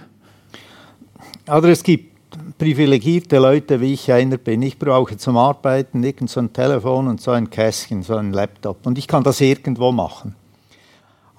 Oder 1.47 1.69
es 1.69 1.83
gibt 1.83 2.09
privilegierte 2.57 3.39
Leute, 3.39 3.79
wie 3.81 3.93
ich 3.93 4.11
einer 4.11 4.37
bin. 4.37 4.61
Ich 4.61 4.77
brauche 4.77 5.17
zum 5.17 5.37
Arbeiten 5.37 6.03
irgend 6.03 6.29
so 6.29 6.39
ein 6.39 6.53
Telefon 6.53 7.07
und 7.07 7.21
so 7.21 7.31
ein 7.31 7.49
Kästchen, 7.49 8.03
so 8.03 8.15
ein 8.15 8.33
Laptop. 8.33 8.85
Und 8.85 8.97
ich 8.97 9.07
kann 9.07 9.23
das 9.23 9.41
irgendwo 9.41 9.91
machen. 9.91 10.35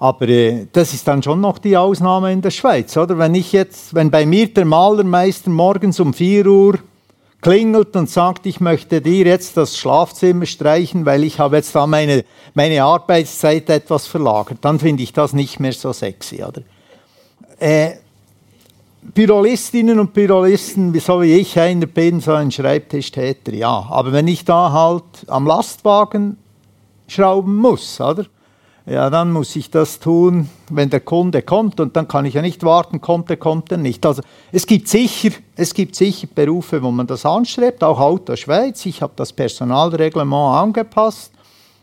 Aber 0.01 0.27
äh, 0.29 0.65
das 0.71 0.95
ist 0.95 1.07
dann 1.07 1.21
schon 1.21 1.41
noch 1.41 1.59
die 1.59 1.77
Ausnahme 1.77 2.33
in 2.33 2.41
der 2.41 2.49
Schweiz, 2.49 2.97
oder? 2.97 3.19
Wenn 3.19 3.35
ich 3.35 3.51
jetzt, 3.51 3.93
wenn 3.93 4.09
bei 4.09 4.25
mir 4.25 4.51
der 4.51 4.65
Malermeister 4.65 5.51
morgens 5.51 5.99
um 5.99 6.11
4 6.11 6.47
Uhr 6.47 6.79
klingelt 7.39 7.95
und 7.95 8.09
sagt, 8.09 8.47
ich 8.47 8.59
möchte 8.59 8.99
dir 8.99 9.27
jetzt 9.27 9.57
das 9.57 9.77
Schlafzimmer 9.77 10.47
streichen, 10.47 11.05
weil 11.05 11.23
ich 11.23 11.37
habe 11.37 11.57
jetzt 11.57 11.75
da 11.75 11.85
meine, 11.85 12.25
meine 12.55 12.83
Arbeitszeit 12.83 13.69
etwas 13.69 14.07
verlagert, 14.07 14.57
dann 14.61 14.79
finde 14.79 15.03
ich 15.03 15.13
das 15.13 15.33
nicht 15.33 15.59
mehr 15.59 15.73
so 15.73 15.93
sexy, 15.93 16.43
oder? 16.43 16.63
Äh, 17.59 17.97
Bürolistinnen 19.03 19.99
und 19.99 20.15
Bürolisten, 20.15 20.99
so 20.99 21.21
wie 21.21 21.35
ich 21.35 21.59
einer 21.59 21.85
bin, 21.85 22.21
so 22.21 22.33
ein 22.33 22.49
Schreibtischtäter, 22.49 23.53
ja. 23.53 23.85
Aber 23.91 24.11
wenn 24.11 24.27
ich 24.27 24.45
da 24.45 24.71
halt 24.71 25.03
am 25.27 25.45
Lastwagen 25.45 26.37
schrauben 27.07 27.55
muss, 27.57 28.01
oder? 28.01 28.25
Ja, 28.87 29.11
dann 29.11 29.31
muss 29.31 29.55
ich 29.55 29.69
das 29.69 29.99
tun, 29.99 30.49
wenn 30.69 30.89
der 30.89 31.01
Kunde 31.01 31.43
kommt 31.43 31.79
und 31.79 31.95
dann 31.95 32.07
kann 32.07 32.25
ich 32.25 32.33
ja 32.33 32.41
nicht 32.41 32.63
warten, 32.63 32.99
kommt 32.99 33.29
er, 33.29 33.37
kommt 33.37 33.71
er 33.71 33.77
nicht. 33.77 34.03
Also 34.05 34.23
es 34.51 34.65
gibt 34.65 34.87
sicher, 34.87 35.29
es 35.55 35.75
gibt 35.75 35.95
sicher 35.95 36.27
Berufe, 36.33 36.81
wo 36.81 36.89
man 36.89 37.05
das 37.05 37.23
anstrebt, 37.23 37.83
auch 37.83 37.99
Auto 37.99 38.35
Schweiz. 38.35 38.85
Ich 38.87 39.03
habe 39.03 39.13
das 39.15 39.33
Personalreglement 39.33 40.57
angepasst 40.57 41.31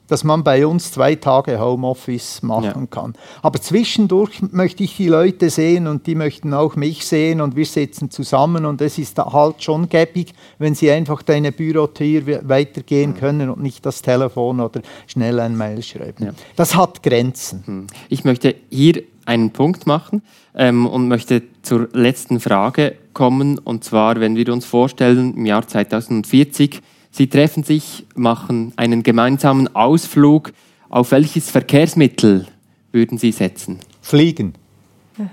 dass 0.09 0.25
man 0.25 0.43
bei 0.43 0.67
uns 0.67 0.91
zwei 0.91 1.15
Tage 1.15 1.61
Homeoffice 1.61 2.43
machen 2.43 2.65
ja. 2.65 2.87
kann. 2.91 3.15
Aber 3.43 3.61
zwischendurch 3.61 4.43
möchte 4.51 4.83
ich 4.83 4.97
die 4.97 5.09
Leute 5.09 5.51
sehen 5.51 5.87
und 5.87 6.07
die 6.07 6.15
möchten 6.15 6.55
auch 6.55 6.77
mich 6.77 7.07
sehen 7.07 7.41
und 7.41 7.57
wir 7.57 7.67
sitzen 7.67 8.11
zusammen 8.11 8.65
und 8.65 8.81
es 8.81 8.99
ist 8.99 9.19
halt 9.19 9.63
schon 9.63 9.89
gäbig, 9.89 10.33
wenn 10.59 10.75
sie 10.75 10.91
einfach 10.91 11.23
deine 11.23 11.53
Bürotür 11.53 12.49
weitergehen 12.49 13.15
können 13.15 13.51
und 13.51 13.63
nicht 13.63 13.85
das 13.87 14.03
Telefon 14.03 14.61
oder 14.61 14.81
schnell 15.07 15.39
ein 15.41 15.57
Mail 15.57 15.83
schreiben. 15.83 16.27
Ja. 16.27 16.33
Das 16.57 16.75
hat 16.75 17.03
Grenzen. 17.03 17.63
Hm. 17.67 17.87
Ich 18.09 18.25
möchte 18.25 18.55
hier 18.71 19.03
einen 19.27 19.51
Punkt 19.51 19.87
machen 19.87 20.23
ähm, 20.55 20.87
und 20.87 21.07
möchte 21.09 21.43
zur 21.63 21.89
letzten 21.93 22.41
Frage 22.41 22.95
kommen. 23.13 23.59
Und 23.59 23.85
zwar, 23.85 24.21
wenn 24.21 24.37
wir 24.37 24.51
uns 24.53 24.65
vorstellen, 24.65 25.35
im 25.37 25.45
Jahr 25.45 25.67
2040 25.67 26.81
Sie 27.11 27.29
treffen 27.29 27.63
sich, 27.63 28.07
machen 28.15 28.73
einen 28.77 29.03
gemeinsamen 29.03 29.75
Ausflug. 29.75 30.53
Auf 30.89 31.11
welches 31.11 31.51
Verkehrsmittel 31.51 32.47
würden 32.93 33.19
Sie 33.19 33.33
setzen? 33.33 33.81
Fliegen. 34.01 34.55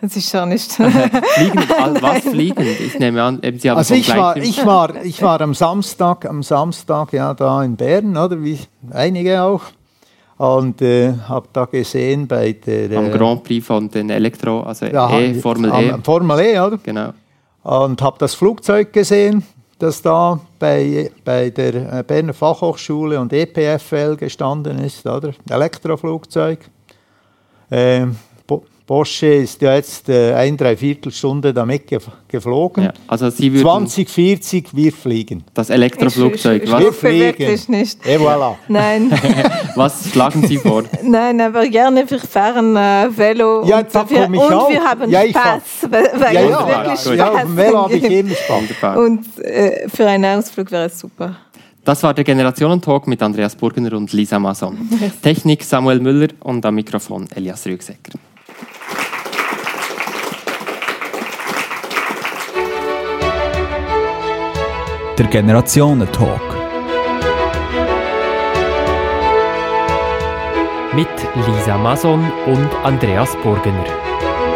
Das 0.02 0.16
ist 0.16 0.32
schon 0.32 0.50
nicht. 0.50 0.72
fliegen, 0.72 1.60
was 2.02 2.20
fliegen? 2.22 2.66
Ich 2.80 2.98
nehme 2.98 3.22
an, 3.22 3.40
Sie 3.58 3.70
haben 3.70 3.78
also 3.78 3.94
ich 3.94 4.16
war, 4.16 4.36
ich 4.38 4.66
war, 4.66 5.04
ich 5.04 5.22
war 5.22 5.40
am 5.42 5.54
Samstag, 5.54 6.26
am 6.26 6.42
Samstag 6.42 7.14
ja 7.14 7.34
da 7.34 7.64
in 7.64 7.76
Bern, 7.76 8.18
oder 8.18 8.42
wie 8.44 8.58
einige 8.92 9.44
auch, 9.44 9.62
und 10.38 10.82
äh, 10.82 11.14
habe 11.30 11.48
da 11.54 11.66
gesehen 11.66 12.28
bei 12.28 12.54
der 12.54 12.98
am 12.98 13.06
äh, 13.06 13.10
Grand 13.12 13.44
Prix 13.44 13.66
von 13.66 13.90
den 13.90 14.10
Elektro, 14.10 14.62
also 14.62 14.88
ja, 14.88 15.20
e, 15.20 15.36
Formel 15.36 15.72
E. 15.72 15.96
Formel 16.04 16.40
E, 16.40 16.60
oder? 16.60 16.78
Genau. 16.82 17.14
Und 17.64 18.02
habe 18.02 18.18
das 18.20 18.34
Flugzeug 18.34 18.92
gesehen 18.92 19.44
das 19.80 20.02
da 20.02 20.40
bei, 20.60 21.12
bei 21.24 21.50
der 21.50 22.00
äh, 22.00 22.04
Berner 22.04 22.34
Fachhochschule 22.34 23.20
und 23.20 23.34
EPFL 23.34 24.16
gestanden 24.16 24.80
ist, 24.80 25.06
oder? 25.06 25.34
Elektroflugzeug. 25.50 26.60
Ähm, 27.72 28.16
Porsche 28.86 29.28
ist 29.28 29.62
ja 29.64 29.74
jetzt 29.74 30.10
äh, 30.10 30.34
ein 30.34 30.56
Dreiviertelstunde 30.56 31.52
damit 31.52 31.92
geflogen. 32.28 32.84
Ja, 32.84 32.94
also 33.08 33.32
Sie 33.32 33.52
2040, 33.52 34.76
wir 34.76 34.92
fliegen. 34.92 35.44
Das 35.56 35.72
Elektroflugzeug. 35.72 36.64
Ich, 36.64 36.70
ich, 36.70 36.76
ich 36.76 36.80
wir 36.80 36.94
fliegen. 36.94 37.40
wirklich 37.40 37.68
nicht. 37.68 38.06
Et 38.06 38.20
voilà. 38.20 38.56
Nein. 38.68 39.12
Was 39.76 40.12
schlagen 40.12 40.46
Sie 40.48 40.58
vor? 40.58 40.84
Nein, 41.02 41.42
aber 41.42 41.68
gerne 41.68 42.08
wir 42.08 42.20
fahren 42.20 42.76
äh, 42.76 43.08
Velo 43.10 43.66
ja, 43.66 43.80
und, 43.80 44.10
wir, 44.12 44.30
und 44.30 44.54
auch. 44.54 44.70
wir 44.70 44.84
haben 44.84 45.10
ja, 45.10 45.28
Spaß. 45.30 45.62
Weil 45.90 46.36
ja, 46.36 46.42
ja, 46.42 46.68
wirklich 46.68 47.00
Spaß 47.00 47.16
ja, 47.16 47.32
auf 47.32 47.42
dem 47.42 47.58
Velo 47.58 47.84
habe 47.86 47.96
ich 47.96 48.04
immer 48.04 48.36
Spaß. 48.36 48.98
Und 48.98 49.40
äh, 49.40 49.90
für 49.90 50.06
einen 50.08 50.26
Ausflug 50.38 50.70
wäre 50.70 50.86
es 50.86 51.00
super. 51.00 51.36
Das 51.84 52.04
war 52.04 52.14
der 52.14 52.24
Generationentalk 52.24 53.08
mit 53.08 53.22
Andreas 53.24 53.56
Burgener 53.56 53.94
und 53.94 54.14
Lisa 54.14 54.38
Mason. 54.38 54.78
Technik 55.24 55.64
Samuel 55.64 56.00
Müller 56.00 56.30
und 56.42 56.64
am 56.66 56.76
Mikrofon 56.76 57.28
Elias 57.34 57.66
Rügsecker. 57.66 58.14
Der 65.18 65.28
Generationentalk. 65.28 66.41
Mit 70.93 71.07
Lisa 71.47 71.78
Mason 71.78 72.20
und 72.47 72.70
Andreas 72.84 73.34
Burgener. 73.41 74.05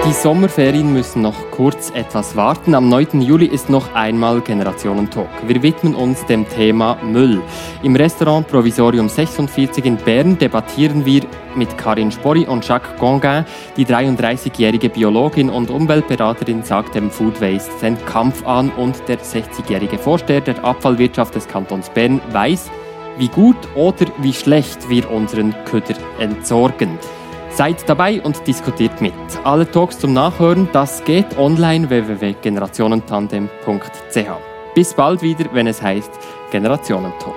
Die 0.10 0.16
Sommerferien 0.16 0.92
müssen 0.92 1.22
noch 1.22 1.52
kurz 1.52 1.92
etwas 1.92 2.36
warten. 2.36 2.74
Am 2.74 2.90
9. 2.90 3.22
Juli 3.22 3.46
ist 3.46 3.70
noch 3.70 3.94
einmal 3.94 4.42
Generationentalk. 4.42 5.30
Wir 5.46 5.62
widmen 5.62 5.94
uns 5.94 6.26
dem 6.26 6.50
Thema 6.50 6.98
Müll. 7.04 7.40
Im 7.84 7.96
Restaurant 7.96 8.48
Provisorium 8.48 9.08
46 9.08 9.86
in 9.86 9.98
Bern 9.98 10.36
debattieren 10.36 11.06
wir 11.06 11.22
mit 11.54 11.78
Karin 11.78 12.12
Sporri 12.12 12.48
und 12.48 12.68
Jacques 12.68 12.98
Gongain. 12.98 13.46
Die 13.78 13.86
33-jährige 13.86 14.90
Biologin 14.90 15.52
und 15.52 15.70
Umweltberaterin 15.70 16.64
sagt 16.64 16.96
dem 16.96 17.12
Food 17.12 17.40
Waste 17.40 17.70
den 17.80 18.04
Kampf 18.08 18.44
an 18.48 18.72
und 18.72 19.08
der 19.08 19.20
60-jährige 19.20 20.00
Vorsteher 20.00 20.42
der 20.42 20.66
Abfallwirtschaft 20.66 21.36
des 21.36 21.48
Kantons 21.48 21.88
Bern 21.92 22.20
weiß, 22.32 22.72
wie 23.20 23.28
gut 23.28 23.58
oder 23.76 24.08
wie 24.18 24.34
schlecht 24.34 24.90
wir 24.90 25.12
unseren 25.12 25.54
Köder 25.66 25.94
entsorgen. 26.18 26.98
Seid 27.52 27.90
dabei 27.90 28.22
und 28.22 28.48
diskutiert 28.48 29.02
mit. 29.02 29.12
Alle 29.44 29.70
Talks 29.70 30.00
zum 30.00 30.14
Nachhören, 30.14 30.70
das 30.72 31.04
geht 31.04 31.38
online 31.38 31.90
www.generationentandem.ch. 31.90 34.76
Bis 34.76 34.94
bald 34.94 35.22
wieder, 35.22 35.46
wenn 35.54 35.68
es 35.68 35.82
heißt 35.82 36.12
Generationentalk. 36.52 37.36